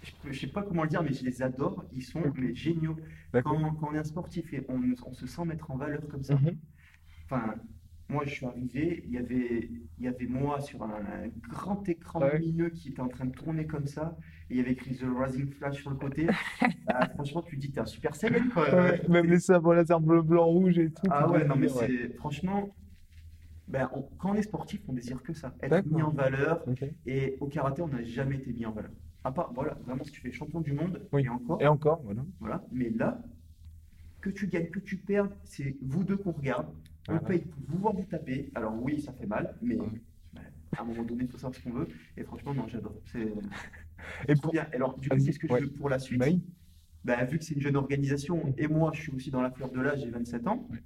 je, 0.03 0.33
je 0.33 0.41
sais 0.41 0.47
pas 0.49 0.63
comment 0.63 0.83
le 0.83 0.89
dire, 0.89 1.03
mais 1.03 1.13
je 1.13 1.25
les 1.25 1.43
adore. 1.43 1.85
Ils 1.93 2.03
sont 2.03 2.23
mais 2.37 2.55
géniaux. 2.55 2.97
Quand, 3.33 3.43
quand 3.75 3.89
on 3.91 3.95
est 3.95 3.99
un 3.99 4.05
sportif 4.05 4.53
et 4.53 4.65
on, 4.69 4.81
on 5.07 5.13
se 5.13 5.27
sent 5.27 5.45
mettre 5.45 5.71
en 5.71 5.77
valeur 5.77 6.07
comme 6.09 6.23
ça. 6.23 6.35
Mhm. 6.35 6.57
Enfin, 7.25 7.55
moi, 8.09 8.25
je 8.27 8.31
suis 8.35 8.45
arrivé, 8.47 9.03
il 9.07 9.13
y 9.13 9.17
avait, 9.19 9.71
il 9.99 10.05
y 10.05 10.09
avait 10.09 10.27
moi 10.27 10.61
sur 10.61 10.83
un, 10.83 10.91
un 10.91 11.29
grand 11.49 11.89
écran 11.89 12.21
Ouais. 12.21 12.39
lumineux 12.39 12.69
qui 12.69 12.91
était 12.91 13.01
en 13.01 13.09
train 13.09 13.25
de 13.25 13.33
tourner 13.33 13.67
comme 13.67 13.87
ça, 13.87 14.17
et 14.51 14.55
il 14.55 14.57
y 14.59 14.61
avait 14.61 14.73
écrit 14.73 14.95
The 14.95 15.05
Rising 15.07 15.51
Flash 15.51 15.81
sur 15.81 15.91
le 15.91 15.97
côté. 15.97 16.27
Bah, 16.87 17.09
franchement, 17.15 17.43
tu 17.43 17.57
te 17.57 17.61
dis, 17.63 17.73
t'es 17.73 17.81
un 17.81 17.87
super 17.87 18.15
saiyan, 18.15 18.49
quoi. 18.53 18.73
Ouais, 18.75 19.09
même 19.09 19.27
les 19.27 19.41
sabres 19.41 19.73
laser 19.75 20.01
bleu, 20.01 20.21
blanc, 20.21 20.45
rouge 20.45 20.79
et 20.79 20.91
tout. 20.91 21.07
Ah 21.11 21.31
ouais, 21.31 21.45
non, 21.47 21.57
mais 21.57 21.73
ouais. 21.73 21.89
c'est 21.89 22.15
franchement, 22.17 22.75
ben, 23.69 23.89
on- 23.95 24.03
quand 24.19 24.31
on 24.31 24.35
est 24.35 24.43
sportif, 24.43 24.83
on 24.89 24.93
désire 24.93 25.23
que 25.23 25.33
ça, 25.33 25.55
être 25.63 25.87
mis 25.87 26.03
en 26.03 26.11
valeur. 26.11 26.65
Et 27.07 27.37
au 27.41 27.47
karaté, 27.47 27.83
on 27.83 27.89
n'a 27.89 28.03
jamais 28.03 28.37
été 28.37 28.53
mis 28.53 28.67
en 28.67 28.73
valeur. 28.73 28.91
À 29.25 29.33
part, 29.33 29.53
voilà, 29.55 29.75
vraiment, 29.87 30.05
si 30.05 30.13
tu 30.13 30.21
fais 30.21 30.33
champion 30.33 30.61
du 30.61 30.73
monde, 30.73 31.07
Oui. 31.13 31.25
et 31.25 31.29
encore, 31.29 31.63
Et 31.63 31.67
encore, 31.67 32.03
voilà. 32.03 32.25
voilà. 32.41 32.63
Mais 32.73 32.91
là, 32.91 33.23
que 34.21 34.31
tu 34.31 34.47
gagnes, 34.49 34.69
que 34.71 34.81
tu 34.81 34.97
perdes, 34.99 35.33
c'est 35.45 35.77
vous 35.83 36.05
deux 36.05 36.17
qu'on 36.17 36.33
regarde. 36.33 36.67
On 37.09 37.13
Voilà. 37.13 37.21
paye 37.29 37.41
pour 37.41 37.63
vous 37.69 37.79
voir 37.79 37.95
vous 37.95 38.05
taper. 38.05 38.51
Alors 38.55 38.75
oui, 38.83 39.01
ça 39.01 39.13
fait 39.13 39.27
mal, 39.27 39.57
mais 39.63 39.77
Ouais. 39.79 39.87
ben, 40.35 40.43
à 40.77 40.83
un 40.83 40.85
moment 40.85 41.03
donné, 41.05 41.25
il 41.25 41.29
faut 41.31 41.39
savoir 41.39 41.55
ce 41.55 41.63
qu'on 41.63 41.71
veut. 41.73 41.89
Et 42.17 42.23
franchement, 42.25 42.53
non, 42.55 42.67
j'adore. 42.69 42.97
C'est 43.07 43.33
Et 44.29 44.35
pour... 44.35 44.53
bien. 44.53 44.67
Alors, 44.73 44.99
du 44.99 45.09
coup, 45.09 45.17
qu'est-ce 45.17 45.39
que 45.39 45.49
je 45.49 45.55
veux 45.55 45.71
pour 45.73 45.89
la 45.89 45.99
suite? 45.99 46.19
Bah 46.21 46.27
oui. 46.29 46.43
Ben, 47.05 47.25
vu 47.27 47.39
que 47.39 47.45
c'est 47.45 47.55
une 47.55 47.61
jeune 47.61 47.77
organisation, 47.77 48.55
et 48.57 48.67
moi, 48.67 48.91
je 48.95 49.03
suis 49.03 49.13
aussi 49.13 49.31
dans 49.31 49.43
la 49.43 49.51
fleur 49.51 49.71
de 49.71 49.81
l'âge, 49.81 50.01
j'ai 50.01 50.11
27 50.11 50.47
ans, 50.47 50.67
Ouais. 50.71 50.83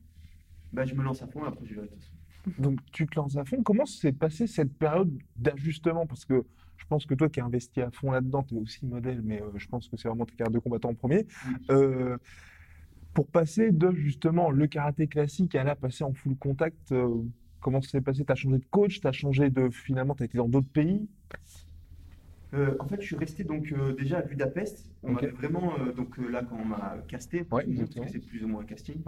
ben, 0.72 0.84
je 0.84 0.94
me 0.94 1.02
lance 1.04 1.22
à 1.22 1.28
fond 1.28 1.44
et 1.44 1.48
après, 1.48 1.64
je 1.66 1.74
verrai 1.74 1.86
de 1.86 1.92
toute 1.92 2.02
façon. 2.02 2.14
Donc 2.58 2.78
tu 2.92 3.06
te 3.06 3.16
lances 3.16 3.36
à 3.36 3.44
fond. 3.44 3.62
Comment 3.62 3.86
s'est 3.86 4.12
passée 4.12 4.46
cette 4.46 4.72
période 4.78 5.12
d'ajustement? 5.36 6.06
Parce 6.06 6.24
que 6.24 6.44
je 6.76 6.84
pense 6.86 7.06
que 7.06 7.14
toi 7.14 7.28
qui 7.28 7.40
es 7.40 7.42
investi 7.42 7.80
à 7.80 7.90
fond 7.90 8.10
là-dedans, 8.10 8.42
tu 8.44 8.54
es 8.54 8.58
aussi 8.58 8.86
modèle, 8.86 9.20
mais 9.22 9.42
euh, 9.42 9.50
je 9.56 9.66
pense 9.66 9.88
que 9.88 9.96
c'est 9.96 10.08
vraiment 10.08 10.24
ta 10.24 10.34
carrière 10.34 10.52
de 10.52 10.58
combattant 10.58 10.90
en 10.90 10.94
premier. 10.94 11.26
Oui. 11.46 11.54
Euh, 11.70 12.16
pour 13.14 13.26
passer 13.28 13.72
de 13.72 13.90
justement 13.90 14.50
le 14.50 14.66
karaté 14.66 15.08
classique 15.08 15.54
à 15.54 15.64
là 15.64 15.74
passer 15.74 16.04
en 16.04 16.12
full 16.14 16.36
contact, 16.36 16.92
euh, 16.92 17.08
comment 17.60 17.82
ça 17.82 17.90
s'est 17.90 18.00
passé? 18.00 18.24
Tu 18.24 18.32
as 18.32 18.36
changé 18.36 18.58
de 18.58 18.66
coach, 18.70 19.00
tu 19.00 19.06
as 19.06 19.12
changé 19.12 19.50
de 19.50 19.68
finalement, 19.70 20.14
tu 20.14 20.22
as 20.22 20.26
été 20.26 20.38
dans 20.38 20.48
d'autres 20.48 20.68
pays? 20.68 21.08
Euh, 22.54 22.74
en 22.78 22.86
fait, 22.88 23.00
je 23.00 23.06
suis 23.06 23.16
resté 23.16 23.44
donc 23.44 23.72
euh, 23.72 23.92
déjà 23.92 24.18
à 24.18 24.22
Budapest. 24.22 24.90
On 25.02 25.12
Ok. 25.12 25.22
m'avait 25.22 25.32
vraiment 25.34 25.78
euh, 25.80 25.92
donc 25.92 26.16
là 26.16 26.42
quand 26.42 26.56
on 26.56 26.64
m'a 26.64 26.96
casté, 27.08 27.44
Ouais, 27.50 27.66
c'est 28.06 28.24
plus 28.24 28.44
ou 28.44 28.48
moins 28.48 28.62
un 28.62 28.64
casting. 28.64 29.02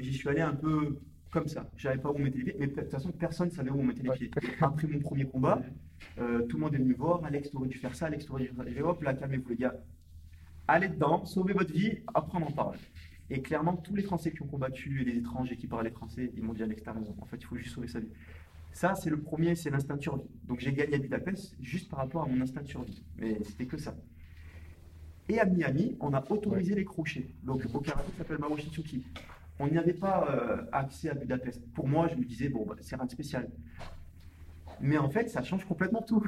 J'y 0.00 0.12
suis 0.12 0.28
allé 0.28 0.40
un 0.40 0.54
peu 0.54 0.98
comme 1.36 1.48
ça. 1.48 1.68
Je 1.76 1.82
savais 1.82 1.98
pas 1.98 2.10
où 2.10 2.14
on 2.16 2.18
mettait 2.18 2.38
les 2.38 2.44
pieds, 2.44 2.56
mais 2.58 2.66
de 2.66 2.72
toute 2.72 2.90
façon 2.90 3.12
personne 3.12 3.50
savait 3.50 3.70
où 3.70 3.78
on 3.78 3.82
mettait 3.82 4.02
les 4.02 4.10
pieds. 4.10 4.30
Après 4.62 4.86
mon 4.86 5.00
premier 5.00 5.26
combat, 5.26 5.60
euh, 6.18 6.46
tout 6.46 6.56
le 6.56 6.62
monde 6.62 6.74
est 6.74 6.78
venu 6.78 6.92
me 6.92 6.96
voir. 6.96 7.22
Alex, 7.26 7.50
t'aurais 7.50 7.68
dû 7.68 7.76
faire 7.76 7.94
ça. 7.94 8.06
Alex, 8.06 8.24
t'aurais 8.24 8.44
dû 8.44 8.48
faire 8.48 8.64
ça. 8.64 8.70
J'ai 8.70 8.82
hop 8.82 9.02
là, 9.02 9.12
calmez-vous 9.12 9.50
les 9.50 9.56
gars. 9.56 9.74
Allez 10.66 10.88
dedans, 10.88 11.26
sauvez 11.26 11.52
votre 11.52 11.72
vie. 11.72 11.98
Après 12.14 12.38
on 12.38 12.46
en 12.46 12.50
parle. 12.50 12.76
Et 13.28 13.42
clairement, 13.42 13.76
tous 13.76 13.94
les 13.94 14.02
Français 14.02 14.32
qui 14.32 14.40
ont 14.42 14.46
combattu 14.46 15.02
et 15.02 15.04
les 15.04 15.18
étrangers 15.18 15.56
qui 15.56 15.66
parlaient 15.66 15.90
français, 15.90 16.32
ils 16.34 16.42
m'ont 16.42 16.54
dit 16.54 16.62
Alex, 16.62 16.82
t'as 16.82 16.92
raison. 16.92 17.14
En 17.20 17.26
fait, 17.26 17.36
il 17.36 17.44
faut 17.44 17.56
juste 17.56 17.74
sauver 17.74 17.88
sa 17.88 18.00
vie. 18.00 18.08
Ça, 18.72 18.94
c'est 18.94 19.10
le 19.10 19.20
premier, 19.20 19.56
c'est 19.56 19.68
l'instinct 19.68 19.96
de 19.96 20.02
survie. 20.02 20.30
Donc 20.44 20.60
j'ai 20.60 20.72
gagné 20.72 20.94
à 20.94 20.98
Budapest 20.98 21.54
juste 21.60 21.90
par 21.90 21.98
rapport 21.98 22.22
à 22.22 22.26
mon 22.26 22.40
instinct 22.40 22.62
de 22.62 22.68
survie. 22.68 23.04
Mais 23.18 23.36
c'était 23.44 23.66
que 23.66 23.76
ça. 23.76 23.94
Et 25.28 25.38
à 25.38 25.44
Miami, 25.44 25.96
on 26.00 26.14
a 26.14 26.24
autorisé 26.30 26.74
les 26.74 26.84
crochets. 26.84 27.26
Donc 27.42 27.62
au 27.74 27.80
karaté, 27.80 28.10
ça 28.12 28.18
s'appelle 28.18 28.38
Maoshitsuki. 28.38 29.04
On 29.58 29.68
n'y 29.68 29.78
avait 29.78 29.94
pas 29.94 30.28
euh, 30.30 30.64
accès 30.72 31.08
à 31.10 31.14
Budapest. 31.14 31.62
Pour 31.72 31.88
moi, 31.88 32.08
je 32.08 32.16
me 32.16 32.24
disais, 32.24 32.48
bon, 32.48 32.66
bah, 32.66 32.76
c'est 32.80 32.96
rien 32.96 33.06
de 33.06 33.10
spécial. 33.10 33.50
Mais 34.80 34.98
en 34.98 35.08
fait, 35.08 35.28
ça 35.30 35.42
change 35.42 35.64
complètement 35.64 36.02
tout. 36.02 36.22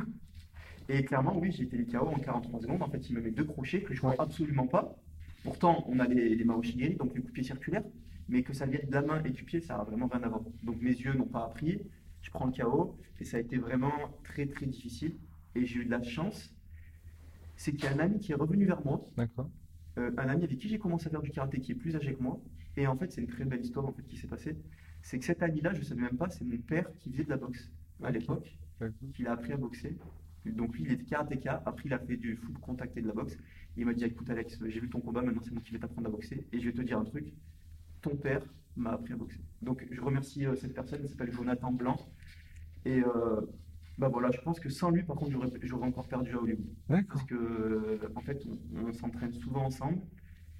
Et 0.88 1.04
clairement, 1.04 1.36
oui, 1.38 1.52
j'ai 1.52 1.64
été 1.64 1.76
les 1.76 1.84
KO 1.86 2.06
en 2.08 2.18
43 2.18 2.60
secondes. 2.62 2.82
En 2.82 2.88
fait, 2.88 3.10
il 3.10 3.16
me 3.16 3.20
met 3.20 3.30
deux 3.30 3.44
crochets 3.44 3.82
que 3.82 3.92
je 3.94 4.00
vois 4.00 4.10
Ouais. 4.12 4.16
absolument 4.18 4.66
pas. 4.66 4.96
Pourtant, 5.44 5.84
on 5.88 5.98
a 6.00 6.06
les, 6.06 6.34
les 6.34 6.44
Maoshigiri, 6.44 6.94
donc 6.96 7.14
les 7.14 7.20
pied 7.20 7.42
circulaires. 7.44 7.84
Mais 8.30 8.42
que 8.42 8.52
ça 8.52 8.66
vienne 8.66 8.86
de 8.88 8.92
la 8.94 9.02
main 9.02 9.22
et 9.24 9.30
du 9.30 9.44
pied, 9.44 9.60
ça 9.60 9.76
a 9.76 9.84
vraiment 9.84 10.06
rien 10.08 10.22
à 10.22 10.28
voir. 10.28 10.42
Donc 10.62 10.80
mes 10.80 10.90
yeux 10.90 11.14
n'ont 11.14 11.26
pas 11.26 11.44
appris. 11.44 11.82
Je 12.22 12.30
prends 12.30 12.46
le 12.46 12.52
KO. 12.52 12.96
Et 13.20 13.24
ça 13.24 13.36
a 13.36 13.40
été 13.40 13.58
vraiment 13.58 13.92
très, 14.24 14.46
très 14.46 14.66
difficile. 14.66 15.16
Et 15.54 15.66
j'ai 15.66 15.80
eu 15.80 15.84
de 15.84 15.90
la 15.90 16.02
chance. 16.02 16.54
C'est 17.56 17.72
qu'il 17.72 17.84
y 17.84 17.86
a 17.88 17.92
un 17.92 17.98
ami 17.98 18.20
qui 18.20 18.32
est 18.32 18.36
revenu 18.36 18.64
vers 18.66 18.82
moi 18.84 19.04
D'accord. 19.16 19.50
euh, 19.98 20.10
un 20.16 20.28
ami 20.28 20.44
avec 20.44 20.58
qui 20.58 20.68
j'ai 20.68 20.78
commencé 20.78 21.08
à 21.08 21.10
faire 21.10 21.22
du 21.22 21.30
karaté 21.30 21.60
qui 21.60 21.72
est 21.72 21.74
plus 21.74 21.96
âgé 21.96 22.14
que 22.14 22.22
moi. 22.22 22.40
Et 22.78 22.86
en 22.86 22.96
fait, 22.96 23.10
c'est 23.10 23.20
une 23.20 23.26
très 23.26 23.44
belle 23.44 23.60
histoire 23.60 23.86
en 23.86 23.92
fait, 23.92 24.06
qui 24.06 24.16
s'est 24.16 24.28
passée. 24.28 24.56
C'est 25.02 25.18
que 25.18 25.24
cet 25.24 25.42
ami-là, 25.42 25.74
je 25.74 25.80
ne 25.80 25.84
savais 25.84 26.02
même 26.02 26.16
pas, 26.16 26.28
c'est 26.30 26.44
mon 26.44 26.58
père 26.58 26.88
qui 27.00 27.10
faisait 27.10 27.24
de 27.24 27.30
la 27.30 27.36
boxe 27.36 27.72
à 28.04 28.12
l'époque, 28.12 28.56
D'accord. 28.78 29.10
qu'il 29.14 29.26
a 29.26 29.32
appris 29.32 29.52
à 29.52 29.56
boxer. 29.56 29.98
Donc 30.46 30.76
lui, 30.76 30.84
il 30.84 30.92
était 30.92 31.04
karatéka, 31.04 31.60
après 31.66 31.82
il 31.86 31.92
a 31.92 31.98
fait 31.98 32.16
du 32.16 32.36
full 32.36 32.56
contact 32.60 32.96
et 32.96 33.02
de 33.02 33.08
la 33.08 33.14
boxe. 33.14 33.36
il 33.76 33.84
m'a 33.84 33.94
dit, 33.94 34.04
écoute 34.04 34.30
Alex, 34.30 34.60
j'ai 34.64 34.78
vu 34.78 34.88
ton 34.88 35.00
combat, 35.00 35.22
maintenant 35.22 35.42
c'est 35.42 35.50
moi 35.50 35.60
qui 35.60 35.72
vais 35.72 35.80
t'apprendre 35.80 36.06
à 36.06 36.10
boxer. 36.10 36.46
Et 36.52 36.60
je 36.60 36.66
vais 36.66 36.72
te 36.72 36.82
dire 36.82 36.98
un 37.00 37.04
truc, 37.04 37.32
ton 38.00 38.16
père 38.16 38.44
m'a 38.76 38.92
appris 38.92 39.12
à 39.12 39.16
boxer. 39.16 39.40
Donc 39.60 39.84
je 39.90 40.00
remercie 40.00 40.46
euh, 40.46 40.54
cette 40.54 40.72
personne, 40.72 41.00
il 41.02 41.08
s'appelle 41.08 41.32
Jonathan 41.32 41.72
Blanc. 41.72 41.98
Et 42.84 43.02
euh, 43.02 43.40
bah 43.98 44.08
voilà, 44.08 44.30
je 44.30 44.40
pense 44.40 44.60
que 44.60 44.68
sans 44.68 44.90
lui, 44.90 45.02
par 45.02 45.16
contre, 45.16 45.32
j'aurais 45.62 45.86
encore 45.86 46.06
perdu 46.06 46.32
à 46.32 46.40
Hollywood. 46.40 46.72
Parce 47.08 47.24
que, 47.24 47.34
euh, 47.34 47.98
en 48.14 48.20
fait, 48.20 48.46
on, 48.46 48.86
on 48.86 48.92
s'entraîne 48.92 49.32
souvent 49.32 49.64
ensemble 49.64 50.00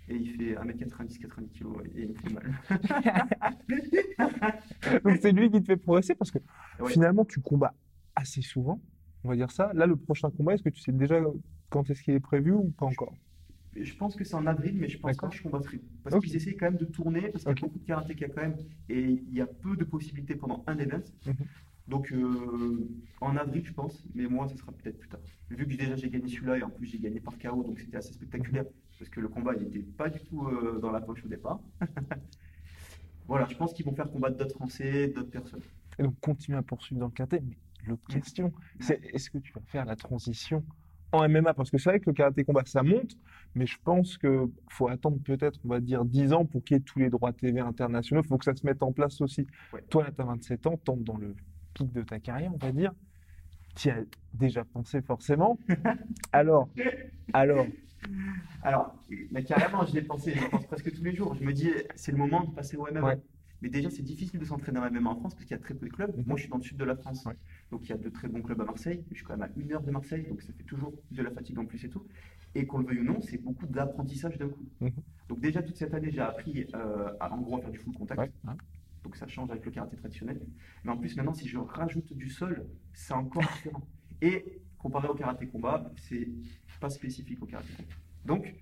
et 0.09 0.17
il 0.17 0.31
fait 0.37 0.55
1m90, 0.55 1.19
90 1.19 1.59
kg 1.59 1.67
et 1.95 2.03
il 2.03 2.09
me 2.09 2.15
fait 2.15 2.31
mal. 2.31 2.53
Donc 5.05 5.19
c'est 5.21 5.33
lui 5.33 5.51
qui 5.51 5.61
te 5.61 5.67
fait 5.67 5.77
progresser 5.77 6.15
parce 6.15 6.31
que 6.31 6.39
Ouais. 6.81 6.91
finalement 6.93 7.25
tu 7.25 7.41
combats 7.41 7.75
assez 8.15 8.43
souvent, 8.43 8.81
on 9.25 9.29
va 9.29 9.37
dire 9.37 9.51
ça. 9.51 9.73
Là, 9.75 9.87
le 9.87 9.97
prochain 9.97 10.31
combat, 10.31 10.55
est-ce 10.55 10.63
que 10.63 10.69
tu 10.71 10.81
sais 10.81 10.93
déjà 10.93 11.21
quand 11.71 11.89
est-ce 11.91 12.03
qu'il 12.03 12.15
est 12.15 12.21
prévu 12.21 12.53
ou 12.53 12.71
pas 12.71 12.87
encore? 12.87 13.15
Je 13.77 13.95
pense 13.95 14.17
que 14.17 14.25
c'est 14.25 14.35
en 14.35 14.47
avril, 14.47 14.77
mais 14.77 14.89
je 14.89 14.99
pense 14.99 15.17
pas 15.17 15.29
que 15.29 15.37
je 15.37 15.43
combattrai. 15.43 15.81
Parce 16.03 16.19
qu'ils 16.25 16.35
essayent 16.35 16.57
quand 16.57 16.67
même 16.67 16.79
de 16.79 16.85
tourner, 16.87 17.29
parce 17.29 17.45
qu'il 17.45 17.55
y 17.55 17.59
a 17.59 17.61
beaucoup 17.61 17.79
de 17.79 17.85
karatéka 17.85 18.29
quand 18.29 18.43
même, 18.43 18.57
et 18.89 19.01
il 19.03 19.33
y 19.35 19.41
a 19.41 19.47
peu 19.47 19.77
de 19.77 19.85
possibilités 19.85 20.35
pendant 20.35 20.65
un 20.67 20.79
event. 20.79 21.03
Mhm. 21.27 21.35
Donc 21.87 22.13
euh, 22.13 22.89
en 23.21 23.37
avril, 23.37 23.65
je 23.65 23.73
pense, 23.73 24.05
mais 24.15 24.27
moi, 24.27 24.49
ça 24.49 24.57
sera 24.57 24.73
peut-être 24.73 24.99
plus 24.99 25.09
tard. 25.09 25.21
Vu 25.51 25.67
que 25.67 25.75
déjà 25.75 25.97
j'ai 25.97 26.11
gagné 26.11 26.29
celui-là 26.29 26.59
et 26.59 26.63
en 26.63 26.71
plus 26.71 26.87
j'ai 26.87 26.99
gagné 26.99 27.21
par 27.21 27.39
KO, 27.39 27.63
donc 27.63 27.79
c'était 27.79 27.97
assez 27.97 28.13
spectaculaire 28.13 28.65
parce 28.99 29.11
que 29.11 29.21
le 29.21 29.29
combat 29.29 29.53
il 29.55 29.65
n'était 29.65 29.81
pas 29.81 30.09
du 30.09 30.21
tout 30.21 30.47
euh, 30.47 30.79
dans 30.81 30.91
la 30.91 31.01
poche 31.01 31.25
au 31.25 31.29
départ. 31.29 31.61
voilà, 33.29 33.47
je 33.49 33.57
pense 33.57 33.73
qu'ils 33.73 33.85
vont 33.85 33.95
faire 33.95 34.11
combattre 34.11 34.37
d'autres 34.37 34.57
Français, 34.57 35.09
d'autres 35.09 35.31
personnes. 35.31 35.63
Et 35.99 36.03
donc, 36.03 36.19
continue 36.21 36.57
à 36.57 36.63
poursuivre 36.63 37.01
dans 37.01 37.07
le 37.07 37.13
karaté. 37.13 37.41
Mais 37.41 37.57
l'autre 37.87 38.07
question, 38.09 38.53
c'est 38.81 39.01
est-ce 39.13 39.31
que 39.31 39.39
tu 39.39 39.53
vas 39.53 39.61
faire 39.67 39.85
la 39.85 39.97
transition 39.97 40.65
en 41.13 41.29
MMA? 41.29 41.55
Parce 41.55 41.71
que 41.71 41.79
c'est 41.79 41.91
vrai 41.91 42.01
que 42.01 42.11
le 42.11 42.15
karaté 42.15 42.45
combat, 42.45 42.63
ça 42.67 42.83
monte, 42.83 43.17
mais 43.55 43.67
je 43.67 43.77
pense 43.83 44.19
que 44.19 44.51
faut 44.71 44.89
attendre 44.89 45.19
peut-être, 45.23 45.61
on 45.65 45.69
va 45.69 45.81
dire, 45.81 46.05
10 46.05 46.33
ans 46.33 46.45
pour 46.45 46.63
qu'il 46.65 46.77
y 46.77 46.79
ait 46.79 46.83
tous 46.83 46.99
les 46.99 47.11
droits 47.11 47.33
TV 47.33 47.61
internationaux. 47.61 48.23
Il 48.23 48.29
faut 48.29 48.39
que 48.39 48.45
ça 48.45 48.55
se 48.55 48.67
mette 48.67 48.83
en 48.83 48.93
place 48.93 49.21
aussi. 49.21 49.47
Ouais. 49.73 49.83
Toi, 49.91 50.05
là, 50.05 50.11
tu 50.13 50.21
as 50.21 50.25
27 50.25 50.67
ans, 50.67 50.77
t'entres 50.77 51.05
dans 51.05 51.17
le 51.17 51.35
pic 51.75 51.93
de 51.93 52.03
ta 52.03 52.19
carrière, 52.21 52.53
on 52.53 52.59
va 52.59 52.73
dire. 52.73 52.93
Tu 53.75 53.89
y 53.89 53.91
as 53.91 54.03
déjà 54.35 54.65
pensé 54.65 55.03
forcément. 55.03 55.59
Alors, 56.33 56.69
alors, 57.33 57.67
Alors, 58.63 58.95
mais 59.31 59.45
carrément, 59.45 59.85
je 59.87 59.95
l'ai 59.95 60.03
pensé, 60.03 60.35
je 60.35 60.47
pense 60.47 60.67
presque 60.67 60.93
tous 60.95 61.03
les 61.03 61.15
jours. 61.15 61.35
Je 61.35 61.45
me 61.45 61.53
dis, 61.53 61.71
c'est 61.95 62.13
le 62.13 62.19
moment 62.19 62.45
de 62.45 62.51
passer 62.55 62.77
au 62.77 62.87
MMA. 62.87 63.01
Ouais. 63.03 63.21
Mais 63.61 63.69
déjà, 63.69 63.91
c'est 63.91 64.03
difficile 64.03 64.39
de 64.39 64.45
s'entraîner 64.45 64.79
en 64.79 64.91
MMA 64.91 65.11
en 65.11 65.17
France 65.17 65.35
parce 65.35 65.45
qu'il 65.45 65.57
y 65.57 65.59
a 65.59 65.63
très 65.63 65.75
peu 65.75 65.87
de 65.87 65.93
clubs. 65.93 66.17
Mhm. 66.17 66.25
Moi, 66.27 66.37
je 66.37 66.43
suis 66.43 66.51
dans 66.51 66.59
le 66.59 66.63
sud 66.63 66.77
de 66.77 66.85
la 66.85 66.95
France. 66.95 67.25
Ouais. 67.27 67.35
Donc, 67.71 67.85
il 67.85 67.89
y 67.89 67.93
a 67.93 67.97
de 67.97 68.09
très 68.09 68.29
bons 68.29 68.43
clubs 68.43 68.61
à 68.61 68.65
Marseille. 68.65 69.05
Je 69.11 69.17
suis 69.17 69.25
quand 69.25 69.37
même 69.37 69.51
à 69.51 69.61
une 69.61 69.73
heure 69.73 69.83
de 69.83 69.91
Marseille, 69.91 70.27
donc 70.29 70.43
ça 70.43 70.53
fait 70.53 70.63
toujours 70.63 70.93
de 71.11 71.23
la 71.23 71.31
fatigue 71.31 71.59
en 71.59 71.67
plus 71.67 71.83
et 71.85 71.89
tout. 71.89 72.07
Et 72.55 72.67
qu'on 72.67 72.79
le 72.79 72.87
veuille 72.87 73.01
ou 73.01 73.05
non, 73.05 73.21
c'est 73.21 73.39
beaucoup 73.39 73.67
d'apprentissage 73.67 74.39
d'un 74.39 74.49
coup. 74.49 74.65
Mhm. 74.81 74.93
Donc, 75.29 75.41
déjà, 75.41 75.63
toute 75.63 75.77
cette 75.77 75.93
année, 75.95 76.11
j'ai 76.11 76.21
appris 76.21 76.67
euh, 76.75 77.13
à, 77.21 77.33
en 77.33 77.41
gros, 77.41 77.59
à 77.59 77.61
faire 77.61 77.71
du 77.71 77.79
full 77.79 77.95
contact. 77.95 78.21
ouais, 78.21 78.31
hein. 78.47 78.57
Donc, 79.03 79.17
ça 79.17 79.27
change 79.27 79.51
avec 79.51 79.65
le 79.65 79.71
karaté 79.73 79.97
traditionnel. 79.97 80.41
Mais 80.85 80.93
en 80.93 80.97
plus, 80.97 81.17
maintenant, 81.17 81.35
si 81.35 81.49
je 81.49 81.59
rajoute 81.59 82.13
du 82.13 82.29
sol, 82.31 82.67
c'est 82.93 83.15
encore 83.15 83.43
différent. 83.43 83.83
Et 84.23 84.61
comparé 84.79 85.09
au 85.09 85.15
karaté 85.15 85.47
combat, 85.47 85.91
c'est 85.97 86.29
pas 86.79 86.91
spécifique 86.91 87.43
au 87.43 87.47
karaté 87.47 87.69
combat. 87.77 87.89
Donc, 88.25 88.55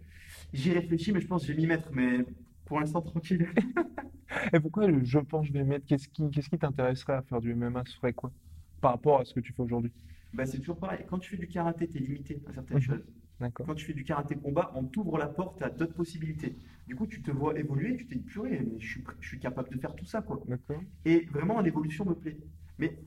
j'y 0.52 0.73
réfléchis, 0.73 1.12
mais 1.12 1.20
je 1.20 1.26
pense 1.26 1.42
que 1.42 1.49
je 1.49 1.52
vais 1.52 1.61
m'y 1.61 1.66
mettre. 1.66 1.90
Mais 1.92 2.25
pour 2.64 2.80
l'instant, 2.80 3.02
tranquille. 3.02 3.49
Et 4.52 4.61
pourquoi 4.61 4.87
le 4.87 5.04
je 5.04 5.18
pense 5.18 5.46
je 5.46 5.52
vais 5.52 5.64
mettre? 5.64 5.87
Qu'est-ce 5.87 6.08
qui, 6.08 6.28
qu'est-ce 6.30 6.49
qui 6.49 6.58
t'intéresserait 6.58 7.14
à 7.14 7.23
faire 7.23 7.40
du 7.40 7.54
MMA? 7.54 7.82
Ce 7.87 7.92
serait 7.94 8.12
quoi? 8.12 8.32
Par 8.80 8.92
rapport 8.92 9.20
à 9.20 9.25
ce 9.25 9.32
que 9.35 9.40
tu 9.40 9.52
fais 9.52 9.62
aujourd'hui? 9.62 9.92
Bah, 10.35 10.44
c'est 10.46 10.58
toujours 10.58 10.78
pareil. 10.78 11.04
Quand 11.08 11.18
tu 11.18 11.30
fais 11.30 11.37
du 11.37 11.46
karaté, 11.46 11.88
tu 11.88 11.96
es 11.99 12.00
limité 12.00 12.42
à 12.49 12.52
certaines 12.52 12.76
Mhm. 12.78 12.82
choses. 12.82 13.04
D'accord. 13.38 13.66
Quand 13.66 13.75
tu 13.75 13.85
fais 13.85 13.92
du 13.92 14.02
karaté 14.04 14.35
combat, 14.35 14.73
on 14.75 14.85
t'ouvre 14.85 15.18
la 15.18 15.26
porte 15.28 15.61
à 15.62 15.68
d'autres 15.70 15.94
possibilités. 15.94 16.56
Du 16.87 16.96
coup, 16.96 17.06
tu 17.06 17.23
te 17.23 17.30
vois 17.30 17.58
évoluer, 17.58 17.96
tu 17.96 18.06
t'es 18.06 18.16
dit, 18.16 18.23
purée, 18.25 18.61
mais 18.61 18.80
je 18.80 18.87
suis, 18.87 19.04
je 19.20 19.28
suis 19.28 19.38
capable 19.38 19.70
de 19.70 19.78
faire 19.78 19.94
tout 19.94 20.06
ça, 20.06 20.23
quoi. 20.23 20.42
D'accord. 20.46 20.82
Et 21.04 21.26
vraiment, 21.26 21.61
l'évolution 21.61 22.04
me 22.04 22.14
plaît. 22.14 22.38
Mais 22.78 22.99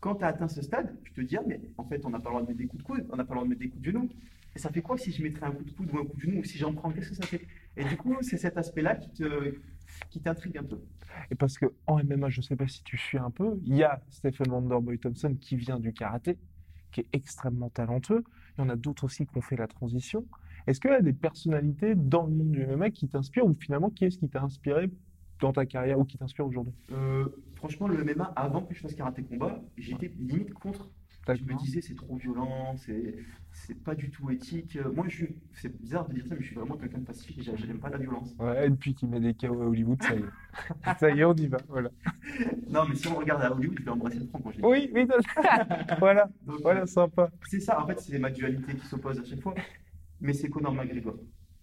quand 0.00 0.16
tu 0.16 0.24
as 0.24 0.28
atteint 0.28 0.48
ce 0.48 0.62
stade, 0.62 0.96
tu 1.04 1.12
te 1.12 1.20
dis, 1.20 1.36
ah, 1.36 1.42
mais 1.46 1.60
en 1.76 1.84
fait, 1.84 2.04
on 2.04 2.10
n'a 2.10 2.18
pas 2.20 2.30
le 2.30 2.34
droit 2.36 2.42
de 2.42 2.46
mettre 2.48 2.58
des 2.58 2.66
coups 2.66 2.82
de 2.82 2.86
coude, 2.86 3.06
on 3.10 3.16
n'a 3.16 3.24
pas 3.24 3.34
le 3.34 3.36
droit 3.38 3.44
de 3.44 3.48
mettre 3.50 3.60
des 3.60 3.68
coups 3.68 3.82
de 3.82 3.86
genou. 3.90 4.08
Et 4.56 4.58
ça 4.58 4.70
fait 4.70 4.80
quoi 4.80 4.96
si 4.96 5.12
je 5.12 5.22
mettrais 5.22 5.44
un 5.44 5.50
coup 5.50 5.64
de 5.64 5.70
coude 5.70 5.92
ou 5.92 5.98
un 5.98 6.06
coup 6.06 6.16
de 6.16 6.22
genou, 6.22 6.40
ou 6.40 6.44
si 6.44 6.56
j'en 6.56 6.72
prends, 6.72 6.90
qu'est-ce 6.90 7.10
que 7.10 7.14
ça 7.14 7.26
fait? 7.26 7.46
Et 7.76 7.84
du 7.84 7.98
coup, 7.98 8.16
c'est 8.22 8.38
cet 8.38 8.56
aspect-là 8.56 8.96
qui 8.96 9.10
te, 9.10 9.54
qui 10.08 10.22
t'intrigue 10.22 10.56
un 10.56 10.64
peu. 10.64 10.80
Et 11.30 11.34
parce 11.34 11.58
que 11.58 11.66
en 11.86 12.02
MMA, 12.02 12.30
je 12.30 12.40
sais 12.40 12.56
pas 12.56 12.66
si 12.66 12.82
tu 12.82 12.96
suis 12.96 13.18
un 13.18 13.30
peu, 13.30 13.60
il 13.66 13.76
y 13.76 13.82
a 13.82 14.00
Stephen 14.08 14.50
Wonderboy 14.50 14.98
Thompson 14.98 15.36
qui 15.38 15.56
vient 15.56 15.78
du 15.78 15.92
karaté, 15.92 16.38
qui 16.90 17.02
est 17.02 17.08
extrêmement 17.12 17.68
talentueux. 17.68 18.24
Il 18.56 18.62
y 18.62 18.64
en 18.64 18.70
a 18.70 18.76
d'autres 18.76 19.04
aussi 19.04 19.26
qui 19.26 19.36
ont 19.36 19.42
fait 19.42 19.56
la 19.56 19.66
transition. 19.66 20.24
Est-ce 20.66 20.80
qu'il 20.80 20.90
y 20.90 20.94
a 20.94 21.02
des 21.02 21.12
personnalités 21.12 21.94
dans 21.94 22.24
le 22.24 22.32
monde 22.32 22.52
du 22.52 22.66
MMA 22.66 22.88
qui 22.92 23.08
t'inspirent 23.08 23.44
ou 23.44 23.54
finalement 23.60 23.90
qui 23.90 24.06
est-ce 24.06 24.16
qui 24.16 24.30
t'a 24.30 24.40
inspiré 24.40 24.90
dans 25.42 25.52
ta 25.52 25.66
carrière 25.66 25.98
ou 25.98 26.04
qui 26.06 26.16
t'inspire 26.16 26.46
aujourd'hui? 26.46 26.72
Euh, 26.92 27.26
franchement, 27.56 27.88
le 27.88 28.02
MMA, 28.02 28.32
avant 28.34 28.62
que 28.62 28.72
je 28.72 28.80
fasse 28.80 28.94
karaté 28.94 29.22
combat, 29.22 29.60
j'étais 29.76 30.10
limite 30.18 30.54
contre. 30.54 30.90
Je 31.34 31.42
me 31.44 31.54
disais, 31.58 31.80
c'est 31.80 31.94
trop 31.96 32.16
violent, 32.16 32.76
c'est 32.76 33.16
c'est 33.50 33.74
pas 33.82 33.94
du 33.94 34.10
tout 34.10 34.30
éthique. 34.30 34.76
Euh, 34.76 34.92
Moi, 34.92 35.06
je 35.08 35.16
suis, 35.16 35.36
c'est 35.54 35.74
bizarre 35.80 36.06
de 36.08 36.14
dire 36.14 36.26
ça, 36.26 36.34
mais 36.34 36.40
je 36.42 36.46
suis 36.46 36.54
vraiment 36.54 36.76
quelqu'un 36.76 36.98
de 36.98 37.04
pacifique 37.06 37.38
et 37.38 37.42
j'a- 37.42 37.56
j'aime 37.56 37.80
pas 37.80 37.88
la 37.88 37.96
violence. 37.98 38.34
Ouais, 38.38 38.66
et 38.66 38.70
depuis 38.70 38.94
qu'il 38.94 39.08
met 39.08 39.18
des 39.18 39.34
KO 39.34 39.62
à 39.62 39.66
Hollywood, 39.66 40.00
ça 40.02 40.14
y 40.14 40.18
est. 40.18 40.24
Ça 41.00 41.10
y 41.10 41.20
est, 41.20 41.24
on 41.24 41.34
y 41.34 41.46
va. 41.48 41.58
Voilà. 41.68 41.90
Non, 42.68 42.84
mais 42.88 42.94
si 42.94 43.08
on 43.08 43.16
regarde 43.16 43.42
à 43.42 43.52
Hollywood, 43.52 43.78
je 43.78 43.84
vais 43.84 43.90
embrasser 43.90 44.18
le 44.18 44.26
front 44.26 44.38
quand 44.40 44.50
je. 44.52 44.60
Oui, 44.62 44.90
oui, 44.94 45.06
voilà, 45.98 46.28
Donc, 46.42 46.60
voilà, 46.62 46.86
sympa. 46.86 47.30
c'est 47.48 47.60
ça, 47.60 47.82
en 47.82 47.86
fait, 47.86 47.98
c'est 48.00 48.18
ma 48.18 48.30
dualité 48.30 48.74
qui 48.74 48.86
s'oppose 48.86 49.18
à 49.18 49.24
chaque 49.24 49.40
fois. 49.40 49.54
Mais 50.20 50.32
c'est 50.32 50.48
Conor 50.50 50.74
McGregor. 50.74 51.16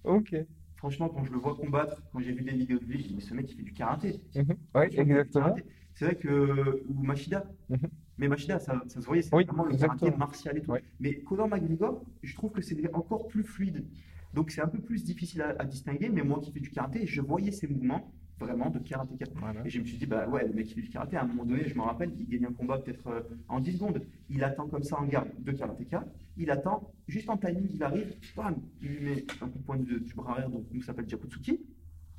Ok. 0.04 0.36
Franchement, 0.84 1.08
quand 1.08 1.24
je 1.24 1.32
le 1.32 1.38
vois 1.38 1.56
combattre, 1.56 2.04
quand 2.12 2.20
j'ai 2.20 2.34
vu 2.34 2.44
des 2.44 2.52
vidéos 2.52 2.78
de 2.78 2.84
lui, 2.84 3.00
je 3.02 3.08
dis, 3.08 3.16
mais 3.16 3.22
ce 3.22 3.34
mec, 3.34 3.50
il 3.50 3.56
fait 3.56 3.64
du 3.64 3.72
karaté. 3.72 4.20
Il 4.36 4.46
fait 4.92 5.06
du 5.06 5.14
exactement. 5.14 5.56
C'est 5.94 6.04
vrai 6.04 6.16
que. 6.18 6.84
Ou 6.90 7.04
Machida. 7.04 7.46
Mhm. 7.70 7.78
Mais 8.18 8.28
Machida, 8.28 8.60
ça, 8.60 8.84
ça 8.90 9.00
se 9.00 9.06
voyait, 9.06 9.22
c'est 9.22 9.34
Oui, 9.34 9.46
vraiment 9.46 9.64
le 9.64 9.72
exactement. 9.72 9.98
karaté 10.02 10.18
martial 10.18 10.58
et 10.58 10.62
tout. 10.62 10.74
Mais 11.00 11.20
Conor 11.22 11.48
McGregor, 11.48 12.04
je 12.22 12.36
trouve 12.36 12.52
que 12.52 12.62
c'est 12.62 12.94
encore 12.94 13.28
plus 13.30 13.46
fluide. 13.46 13.86
Donc 14.34 14.52
c'est 14.52 14.60
un 14.60 14.68
peu 14.68 14.80
plus 14.82 15.06
difficile 15.06 15.42
à, 15.44 15.56
à 15.58 15.64
distinguer, 15.64 16.10
mais 16.10 16.22
moi 16.22 16.42
qui 16.42 16.52
fais 16.52 16.60
du 16.60 16.70
karaté, 16.70 17.06
je 17.08 17.22
voyais 17.22 17.52
ses 17.54 17.68
mouvements 17.68 18.12
vraiment 18.40 18.70
de 18.70 18.80
karatéka. 18.80 19.26
Voilà. 19.36 19.66
Et 19.66 19.70
je 19.70 19.80
me 19.80 19.86
suis 19.86 19.98
dit, 19.98 20.06
bah 20.06 20.28
ouais, 20.28 20.48
le 20.48 20.54
mec 20.54 20.68
qui 20.68 20.76
fait 20.76 20.82
du 20.82 20.90
karaté, 20.90 21.18
à 21.18 21.24
un 21.24 21.28
moment 21.28 21.46
donné, 21.46 21.68
je 21.68 21.76
me 21.76 21.82
rappelle, 21.82 22.12
il 22.20 22.28
gagne 22.28 22.46
un 22.46 22.54
combat 22.54 22.78
peut-être 22.80 23.08
euh, 23.08 23.22
en 23.48 23.60
10 23.60 23.74
secondes. 23.74 24.02
Il 24.30 24.44
attend 24.44 24.68
comme 24.68 24.84
ça 24.84 25.00
en 25.00 25.06
garde 25.06 25.30
de 25.40 25.52
karatéka. 25.52 26.06
Il 26.38 26.50
attend, 26.50 26.92
juste 27.08 27.30
en 27.30 27.38
timing, 27.38 27.68
il 27.72 27.84
arrive, 27.84 28.16
bam, 28.36 28.56
il 28.82 28.90
lui 28.90 29.06
met 29.06 29.26
un 29.42 29.48
coup 29.48 29.60
de 29.60 29.64
poing 29.64 29.78
du 29.78 30.14
bras 30.16 30.32
arrière, 30.34 30.50
donc 30.50 30.66
nous 30.72 30.82
ça 30.82 30.88
s'appelle 30.88 31.08
Jakutsuki, 31.08 31.62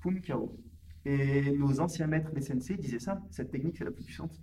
poum, 0.00 0.20
KO. 0.20 0.56
Et 1.04 1.52
nos 1.52 1.80
anciens 1.80 2.06
maîtres, 2.06 2.30
les 2.34 2.40
sensei, 2.40 2.76
disaient 2.76 3.00
ça, 3.00 3.20
cette 3.30 3.50
technique 3.50 3.76
c'est 3.76 3.84
la 3.84 3.90
plus 3.90 4.04
puissante. 4.04 4.40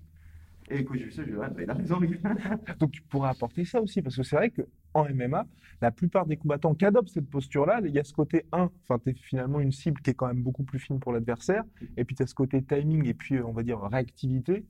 Et 0.70 0.84
quand 0.84 0.94
j'ai 0.94 1.06
vu 1.06 1.12
ça, 1.12 1.24
je 1.24 1.32
me 1.32 1.34
suis 1.34 1.34
dit, 1.34 1.40
ouais, 1.40 1.50
bah, 1.50 1.64
il 1.64 1.70
a 1.70 1.74
raison. 1.74 2.00
Donc 2.80 2.92
tu 2.92 3.02
pourrais 3.04 3.30
apporter 3.30 3.66
ça 3.66 3.82
aussi, 3.82 4.02
parce 4.02 4.16
que 4.16 4.24
c'est 4.24 4.36
vrai 4.36 4.52
qu'en 4.94 5.08
MMA, 5.10 5.46
la 5.82 5.92
plupart 5.92 6.26
des 6.26 6.38
combattants 6.38 6.76
qui 6.76 6.86
adoptent 6.86 7.10
cette 7.10 7.30
posture-là, 7.30 7.82
il 7.84 7.92
y 7.92 8.00
a 8.00 8.04
ce 8.04 8.14
côté 8.14 8.46
1, 8.52 8.70
enfin 8.88 9.00
tu 9.00 9.10
es 9.12 9.14
finalement 9.14 9.60
une 9.60 9.72
cible 9.72 10.02
qui 10.02 10.12
est 10.12 10.14
quand 10.14 10.28
même 10.28 10.44
beaucoup 10.44 10.64
plus 10.64 10.80
fine 10.80 11.00
pour 11.00 11.12
l'adversaire, 11.14 11.64
et 11.98 12.06
puis 12.06 12.16
tu 12.16 12.24
as 12.24 12.28
ce 12.28 12.36
côté 12.36 12.62
timing 12.64 13.06
et 13.08 13.14
puis 13.14 13.36
euh, 13.36 13.46
on 13.46 13.52
va 13.52 13.64
dire 13.64 13.80
réactivité 13.82 14.66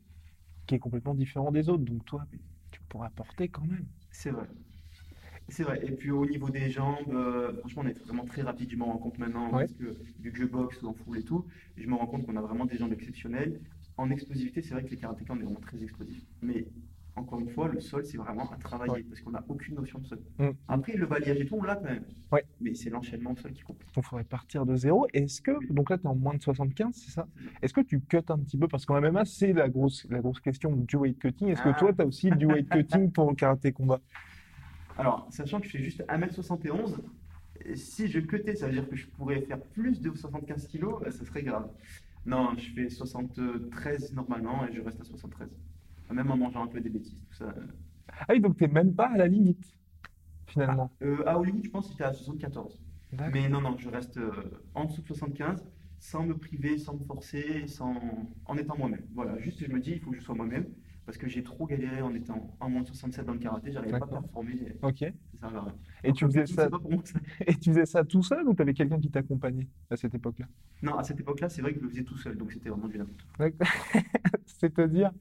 qui 0.68 0.76
est 0.76 0.80
complètement 0.80 1.16
différent 1.16 1.52
des 1.52 1.70
autres. 1.70 1.84
Donc 1.84 2.06
toi, 2.06 2.26
tu 2.72 2.80
pourrais 2.88 3.08
apporter 3.08 3.50
quand 3.50 3.66
même. 3.66 3.86
C'est 4.12 4.30
vrai. 4.32 4.46
C'est 5.50 5.64
vrai. 5.64 5.82
Et 5.86 5.92
puis 5.92 6.12
au 6.12 6.26
niveau 6.26 6.50
des 6.50 6.70
jambes, 6.70 7.10
euh, 7.10 7.54
franchement, 7.60 7.82
on 7.86 7.88
est 7.90 8.00
vraiment 8.06 8.24
très 8.26 8.42
rapide. 8.42 8.70
Je 8.72 8.78
me 8.78 8.84
rends 8.84 8.98
compte 8.98 9.18
maintenant, 9.18 9.48
Ouais. 9.52 9.66
parce 9.66 9.74
que 9.74 9.98
vu 10.20 10.32
que 10.32 10.38
je 10.38 10.46
boxe 10.46 10.82
en 10.84 10.94
foule 10.94 11.18
et 11.18 11.24
tout, 11.24 11.46
je 11.76 11.88
me 11.88 11.96
rends 11.96 12.08
compte 12.08 12.26
qu'on 12.26 12.38
a 12.38 12.42
vraiment 12.42 12.66
des 12.66 12.78
jambes 12.78 12.94
exceptionnelles. 12.94 13.60
En 13.98 14.10
explosivité, 14.12 14.62
c'est 14.62 14.74
vrai 14.74 14.84
que 14.86 14.90
les 14.92 14.98
karatékas, 14.98 15.34
on 15.34 15.40
est 15.40 15.44
vraiment 15.44 15.60
très 15.60 15.84
explosifs. 15.84 16.24
Mais 16.42 16.68
encore 17.16 17.40
une 17.40 17.50
fois, 17.50 17.68
le 17.68 17.80
sol, 17.82 18.06
c'est 18.06 18.18
vraiment 18.18 18.50
à 18.52 18.56
travailler, 18.58 18.92
Ouais. 18.94 19.04
parce 19.04 19.22
qu'on 19.22 19.32
n'a 19.32 19.44
aucune 19.50 19.76
notion 19.76 20.00
de 20.00 20.06
sol. 20.06 20.20
Mm. 20.40 20.50
Après, 20.68 20.94
le 20.94 21.06
balayage 21.06 21.40
et 21.42 21.46
tout, 21.46 21.56
on 21.56 21.64
l'a 21.64 21.76
quand 21.76 21.84
même. 21.84 22.06
Ouais. 22.32 22.46
Mais 22.62 22.74
c'est 22.74 22.90
l'enchaînement 22.90 23.32
au 23.32 23.36
sol 23.36 23.52
qui 23.52 23.62
compte. 23.64 23.80
Donc 23.80 23.90
il 23.98 24.04
faudrait 24.04 24.24
partir 24.24 24.66
de 24.66 24.76
zéro. 24.76 25.08
Est-ce 25.14 25.42
que, 25.42 25.52
donc 25.74 25.90
là 25.90 25.98
tu 25.98 26.04
es 26.06 26.08
en 26.08 26.16
moins 26.16 26.34
de 26.36 26.42
75, 26.42 26.96
c'est 26.96 27.12
ça? 27.12 27.28
Est-ce 27.62 27.74
que 27.74 27.82
tu 27.82 28.00
cut 28.02 28.18
un 28.30 28.40
petit 28.40 28.58
peu? 28.58 28.68
Parce 28.68 28.86
qu'en 28.86 29.00
MMA, 29.02 29.26
c'est 29.26 29.52
la 29.54 29.68
grosse, 29.70 30.08
la 30.10 30.20
grosse 30.20 30.40
question 30.40 30.76
du 30.76 30.96
weight 30.96 31.20
cutting. 31.20 31.50
Est-ce 31.50 31.62
que 31.62 31.70
Ah. 31.70 31.74
toi, 31.74 31.94
tu 31.94 32.02
as 32.02 32.06
aussi 32.06 32.32
du 32.32 32.46
weight 32.46 32.70
cutting 32.70 33.12
pour 33.12 33.30
le 33.30 33.36
karaté 33.36 33.72
combat? 33.74 34.00
Alors, 34.98 35.28
sachant 35.30 35.60
que 35.60 35.66
je 35.68 35.72
fais 35.72 35.84
juste 35.84 36.04
1m71, 36.08 36.98
et 37.66 37.76
si 37.76 38.08
je 38.08 38.20
cutais, 38.20 38.56
ça 38.56 38.68
veut 38.68 38.74
dire 38.74 38.88
que 38.90 38.96
je 38.96 39.08
pourrais 39.08 39.42
faire 39.42 39.60
plus 39.62 40.02
de 40.02 40.12
75 40.16 40.68
kg, 40.68 40.86
euh, 41.06 41.12
ça 41.12 41.26
serait 41.26 41.44
grave. 41.44 41.70
Non, 42.26 42.56
je 42.58 42.72
fais 42.74 42.90
73 42.90 44.14
normalement 44.14 44.66
et 44.68 44.74
je 44.74 44.82
reste 44.82 45.02
à 45.02 45.04
73. 45.04 45.50
Même 46.12 46.32
en 46.32 46.38
mangeant 46.38 46.64
un 46.64 46.68
peu 46.68 46.80
des 46.82 46.90
bêtises, 46.90 47.24
tout 47.30 47.36
ça. 47.36 47.54
Ah 48.20 48.26
oui, 48.30 48.42
donc 48.42 48.58
tu 48.58 48.68
même 48.68 48.94
pas 48.94 49.08
à 49.08 49.18
la 49.18 49.28
limite, 49.28 49.66
finalement. 50.48 50.92
Euh, 51.02 51.24
à 51.26 51.40
Hollywood, 51.40 51.64
je 51.64 51.70
pense 51.70 51.88
que 51.88 51.92
j'étais 51.94 52.04
à 52.04 52.14
74. 52.14 52.80
D'accord. 53.14 53.32
Mais 53.34 53.50
non, 53.50 53.62
non, 53.62 53.78
je 53.78 53.90
reste 53.90 54.18
euh, 54.18 54.32
en 54.74 54.86
dessous 54.86 55.02
de 55.02 55.08
75, 55.08 55.66
sans 56.00 56.24
me 56.24 56.38
priver, 56.38 56.78
sans 56.78 56.96
me 56.96 57.04
forcer, 57.04 57.68
sans... 57.68 57.96
en 58.46 58.58
étant 58.58 58.78
moi-même. 58.78 59.06
Voilà, 59.14 59.38
juste 59.40 59.64
je 59.64 59.72
me 59.72 59.80
dis, 59.80 59.92
il 59.92 60.00
faut 60.00 60.12
que 60.12 60.18
je 60.18 60.24
sois 60.24 60.36
moi-même, 60.36 60.66
parce 61.06 61.18
que 61.18 61.28
j'ai 61.28 61.44
trop 61.44 61.66
galéré 61.66 62.02
en 62.02 62.14
étant 62.14 62.56
en 62.60 62.70
moins 62.70 62.82
de 62.82 62.88
67 62.88 63.26
dans 63.26 63.34
le 63.34 63.40
karaté, 63.40 63.72
j'arrivais 63.72 64.00
pas 64.00 64.06
à 64.06 64.08
performer, 64.08 64.78
Ok. 64.82 65.04
ça 65.40 65.48
à. 65.48 65.76
Et 66.04 66.14
tu 66.14 66.26
faisais 66.26 66.46
ça, 66.46 66.70
pas 66.70 66.80
pour 66.80 66.92
moi, 66.92 67.02
ça. 67.04 67.20
et 67.48 67.56
tu 67.56 67.72
faisais 67.72 67.86
ça 67.86 68.04
tout 68.06 68.24
seul 68.24 68.48
ou 68.48 68.54
tu 68.54 68.62
avais 68.62 68.74
quelqu'un 68.74 69.00
qui 69.00 69.12
t'accompagnait 69.12 69.68
à 69.90 69.98
cette 69.98 70.16
époque-là? 70.16 70.46
Non, 70.82 70.96
à 70.96 71.04
cette 71.04 71.20
époque-là, 71.20 71.50
c'est 71.50 71.62
vrai 71.62 71.74
que 71.74 71.80
je 71.80 71.84
le 71.84 71.90
faisais 71.90 72.04
tout 72.04 72.18
seul, 72.18 72.38
donc 72.38 72.52
c'était 72.52 72.70
vraiment 72.70 72.88
du 72.88 72.98
n'importe 72.98 73.24
quoi. 73.36 73.50
C'est-à-dire, 74.46 75.12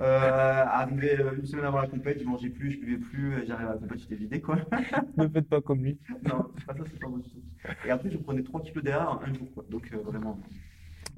Euh, 0.00 0.64
arrivé 0.66 1.18
euh, 1.18 1.36
une 1.38 1.46
semaine 1.46 1.64
avant 1.64 1.80
la 1.80 1.86
compète, 1.88 2.20
je 2.20 2.24
mangeais 2.24 2.50
plus, 2.50 2.72
je 2.72 2.78
buvais 2.80 2.98
plus, 2.98 3.32
euh, 3.32 3.44
j'arrivais 3.46 3.70
à 3.70 3.74
la 3.74 3.78
compète, 3.78 4.00
j'étais 4.00 4.16
vidé, 4.16 4.40
quoi. 4.42 4.58
ne 5.16 5.26
faites 5.28 5.48
pas 5.48 5.60
comme 5.62 5.82
lui. 5.82 5.98
Non, 6.28 6.50
c'est 6.58 6.66
pas 6.66 6.74
ça, 6.74 6.82
c'est 6.84 7.00
pas 7.00 7.08
bon 7.08 7.16
du 7.18 7.30
tout. 7.30 7.40
Et 7.86 7.90
après, 7.90 8.10
je 8.10 8.18
prenais 8.18 8.42
3 8.42 8.60
kilos 8.60 8.84
derrière 8.84 9.10
en 9.10 9.22
un 9.22 9.32
jour, 9.32 9.48
quoi. 9.54 9.64
Donc, 9.70 9.90
euh, 9.92 9.98
vraiment. 9.98 10.38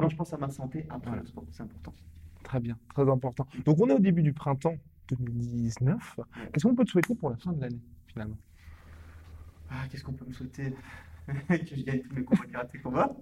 Non, 0.01 0.09
je 0.09 0.15
pense 0.17 0.33
à 0.33 0.37
ma 0.39 0.49
santé 0.49 0.87
après 0.91 1.09
Voilà. 1.11 1.23
le 1.23 1.27
sport, 1.29 1.45
c'est 1.51 1.63
important. 1.65 1.93
Très 2.45 2.61
bien, 2.61 2.79
très 2.95 3.09
important. 3.11 3.47
Donc 3.65 3.81
on 3.81 3.89
est 3.91 3.95
au 3.95 3.99
début 3.99 4.23
du 4.23 4.33
printemps 4.33 4.77
2019. 5.09 6.21
Qu'est-ce 6.53 6.67
qu'on 6.67 6.75
peut 6.77 6.85
te 6.85 6.91
souhaiter 6.91 7.17
pour 7.17 7.31
la 7.31 7.37
fin 7.37 7.53
de 7.53 7.61
l'année, 7.61 7.81
finalement? 8.07 8.39
Ah, 9.71 9.87
qu'est-ce 9.91 10.05
qu'on 10.05 10.13
peut 10.13 10.25
me 10.27 10.33
souhaiter? 10.33 10.73
Que 11.49 11.77
je 11.77 11.83
gagne 11.83 12.01
tous 12.01 12.15
mes 12.15 12.25
combats 12.25 12.47
karaté 12.47 12.79
combat. 12.79 13.15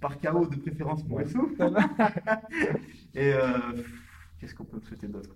Par 0.00 0.18
KO 0.20 0.46
de 0.46 0.56
préférence 0.56 1.02
pour 1.04 1.16
Ouais. 1.16 1.24
Et 3.14 3.32
euh, 3.32 3.58
Qu'est-ce 4.44 4.54
qu'on 4.56 4.66
peut 4.66 4.76
me 4.76 4.82
souhaiter 4.82 5.08
d'autre? 5.08 5.34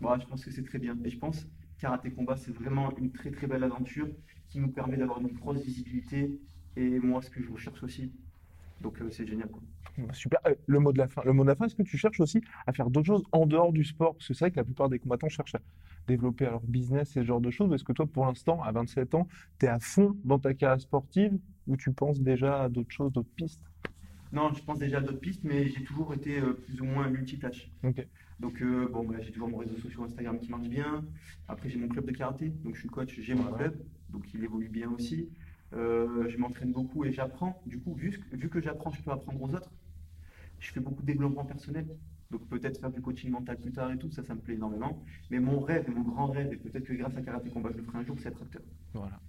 Bon, 0.00 0.18
je 0.18 0.26
pense 0.26 0.44
que 0.44 0.50
c'est 0.50 0.64
très 0.64 0.80
bien. 0.80 0.98
Et 1.04 1.08
je 1.08 1.16
pense 1.16 1.46
karaté 1.78 2.10
combat, 2.10 2.34
c'est 2.34 2.50
vraiment 2.50 2.92
une 2.96 3.12
très 3.12 3.30
très 3.30 3.46
belle 3.46 3.62
aventure 3.62 4.08
qui 4.48 4.58
nous 4.58 4.72
permet 4.72 4.96
d'avoir 4.96 5.20
une 5.20 5.28
grosse 5.28 5.62
visibilité. 5.62 6.36
Et 6.74 6.98
moi, 6.98 7.22
ce 7.22 7.30
que 7.30 7.40
je 7.40 7.48
recherche 7.48 7.80
aussi. 7.84 8.10
Donc 8.80 9.00
euh, 9.00 9.08
c'est 9.12 9.24
génial. 9.24 9.48
Bah, 9.98 10.12
Super. 10.14 10.40
Euh, 10.48 10.56
le 10.66 10.80
mot 10.80 10.92
de 10.92 10.98
la 10.98 11.06
fin. 11.06 11.22
Le 11.24 11.32
mot 11.32 11.44
de 11.44 11.48
la 11.50 11.54
fin, 11.54 11.66
est-ce 11.66 11.76
que 11.76 11.84
tu 11.84 11.96
cherches 11.96 12.18
aussi 12.18 12.40
à 12.66 12.72
faire 12.72 12.90
d'autres 12.90 13.06
choses 13.06 13.22
en 13.30 13.46
dehors 13.46 13.72
du 13.72 13.84
sport? 13.84 14.14
Parce 14.14 14.26
que 14.26 14.34
c'est 14.34 14.46
vrai 14.46 14.50
que 14.50 14.56
la 14.56 14.64
plupart 14.64 14.88
des 14.88 14.98
combattants 14.98 15.28
cherchent 15.28 15.54
à 15.54 15.60
développer 16.08 16.46
leur 16.46 16.60
business 16.62 17.10
et 17.10 17.20
ce 17.20 17.24
genre 17.24 17.40
de 17.40 17.52
choses. 17.52 17.72
Est-ce 17.72 17.84
que 17.84 17.92
toi, 17.92 18.08
pour 18.08 18.26
l'instant, 18.26 18.60
à 18.64 18.72
27 18.72 19.14
ans, 19.14 19.28
tu 19.60 19.66
es 19.66 19.68
à 19.68 19.78
fond 19.78 20.16
dans 20.24 20.40
ta 20.40 20.54
carrière 20.54 20.80
sportive? 20.80 21.38
Ou 21.68 21.76
tu 21.76 21.92
penses 21.92 22.18
déjà 22.18 22.64
à 22.64 22.68
d'autres 22.68 22.90
choses, 22.90 23.12
d'autres 23.12 23.30
pistes? 23.36 23.62
Non, 24.32 24.50
je 24.54 24.62
pense 24.62 24.78
déjà 24.78 24.98
à 24.98 25.00
d'autres 25.02 25.20
pistes, 25.20 25.44
mais 25.44 25.68
j'ai 25.68 25.84
toujours 25.84 26.14
été 26.14 26.40
euh, 26.40 26.54
plus 26.54 26.80
ou 26.80 26.84
moins 26.84 27.08
multitâche. 27.10 27.70
Ok. 27.84 28.06
Donc, 28.40 28.62
euh, 28.62 28.88
bon, 28.88 29.04
bah, 29.04 29.16
j'ai 29.20 29.30
toujours 29.30 29.48
mon 29.48 29.58
réseau 29.58 29.76
social 29.76 30.04
Instagram 30.04 30.40
qui 30.40 30.50
marche 30.50 30.68
bien. 30.68 31.04
Après, 31.48 31.68
j'ai 31.68 31.78
mon 31.78 31.88
club 31.88 32.06
de 32.06 32.12
karaté, 32.12 32.48
donc 32.48 32.74
je 32.74 32.80
suis 32.80 32.88
coach, 32.88 33.20
j'ai 33.20 33.34
mon 33.34 33.52
club, 33.52 33.76
donc 34.08 34.32
il 34.32 34.42
évolue 34.42 34.70
bien 34.70 34.90
aussi. 34.90 35.28
Euh, 35.74 36.28
je 36.28 36.38
m'entraîne 36.38 36.72
beaucoup 36.72 37.04
et 37.04 37.12
j'apprends. 37.12 37.62
Du 37.66 37.78
coup, 37.78 37.92
vu, 37.94 38.18
vu 38.32 38.48
que 38.48 38.60
j'apprends, 38.60 38.90
je 38.90 39.02
peux 39.02 39.10
apprendre 39.10 39.40
aux 39.42 39.54
autres. 39.54 39.70
Je 40.60 40.72
fais 40.72 40.80
beaucoup 40.80 41.02
de 41.02 41.06
développement 41.06 41.44
personnel. 41.44 41.86
Donc, 42.30 42.48
peut-être 42.48 42.80
faire 42.80 42.90
du 42.90 43.02
coaching 43.02 43.30
mental 43.30 43.58
plus 43.58 43.72
tard 43.72 43.92
et 43.92 43.98
tout, 43.98 44.10
ça, 44.10 44.22
ça 44.22 44.34
me 44.34 44.40
plaît 44.40 44.54
énormément. 44.54 45.04
Mais 45.30 45.40
mon 45.40 45.60
rêve, 45.60 45.90
mon 45.90 46.02
grand 46.02 46.28
rêve, 46.28 46.50
et 46.52 46.56
peut-être 46.56 46.84
que 46.84 46.94
grâce 46.94 47.14
à 47.16 47.20
Karaté 47.20 47.50
Combat, 47.50 47.68
je 47.70 47.76
le 47.76 47.82
ferai 47.82 47.98
un 47.98 48.04
jour, 48.04 48.16
c'est 48.18 48.30
être 48.30 48.42
acteur. 48.42 48.62
Voilà. 48.94 49.20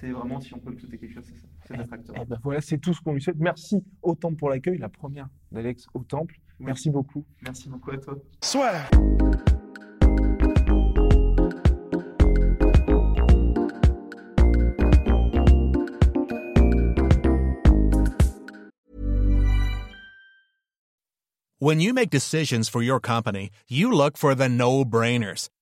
C'est 0.00 0.12
vraiment, 0.12 0.40
si 0.40 0.54
on 0.54 0.58
peut 0.58 0.74
souhaiter 0.78 0.96
quelque 0.96 1.12
chose, 1.12 1.24
c'est 1.26 1.36
ça. 1.36 1.46
C'est 1.66 1.76
d'être 1.76 1.92
acteur. 1.92 2.16
Eh 2.18 2.24
ben 2.24 2.38
voilà, 2.42 2.62
c'est 2.62 2.78
tout 2.78 2.94
ce 2.94 3.02
qu'on 3.02 3.12
lui 3.12 3.20
souhaite. 3.20 3.36
Merci 3.38 3.84
au 4.00 4.14
Temple 4.14 4.36
pour 4.36 4.48
l'accueil, 4.48 4.78
la 4.78 4.88
première 4.88 5.28
d'Alex 5.52 5.86
au 5.92 6.02
Temple. 6.04 6.36
Oui. 6.58 6.66
Merci 6.66 6.88
beaucoup. 6.88 7.26
Merci 7.42 7.68
beaucoup 7.68 7.90
à 7.90 7.98
toi. 7.98 8.16
When 21.58 21.78
you 21.80 21.92
make 21.92 22.08
decisions 22.08 22.70
for 22.70 22.82
your 22.82 23.00
company, 23.00 23.50
you 23.68 23.92
look 23.92 24.16
for 24.16 24.34
the 24.34 24.48
no 24.48 24.82
brainers. 24.82 25.50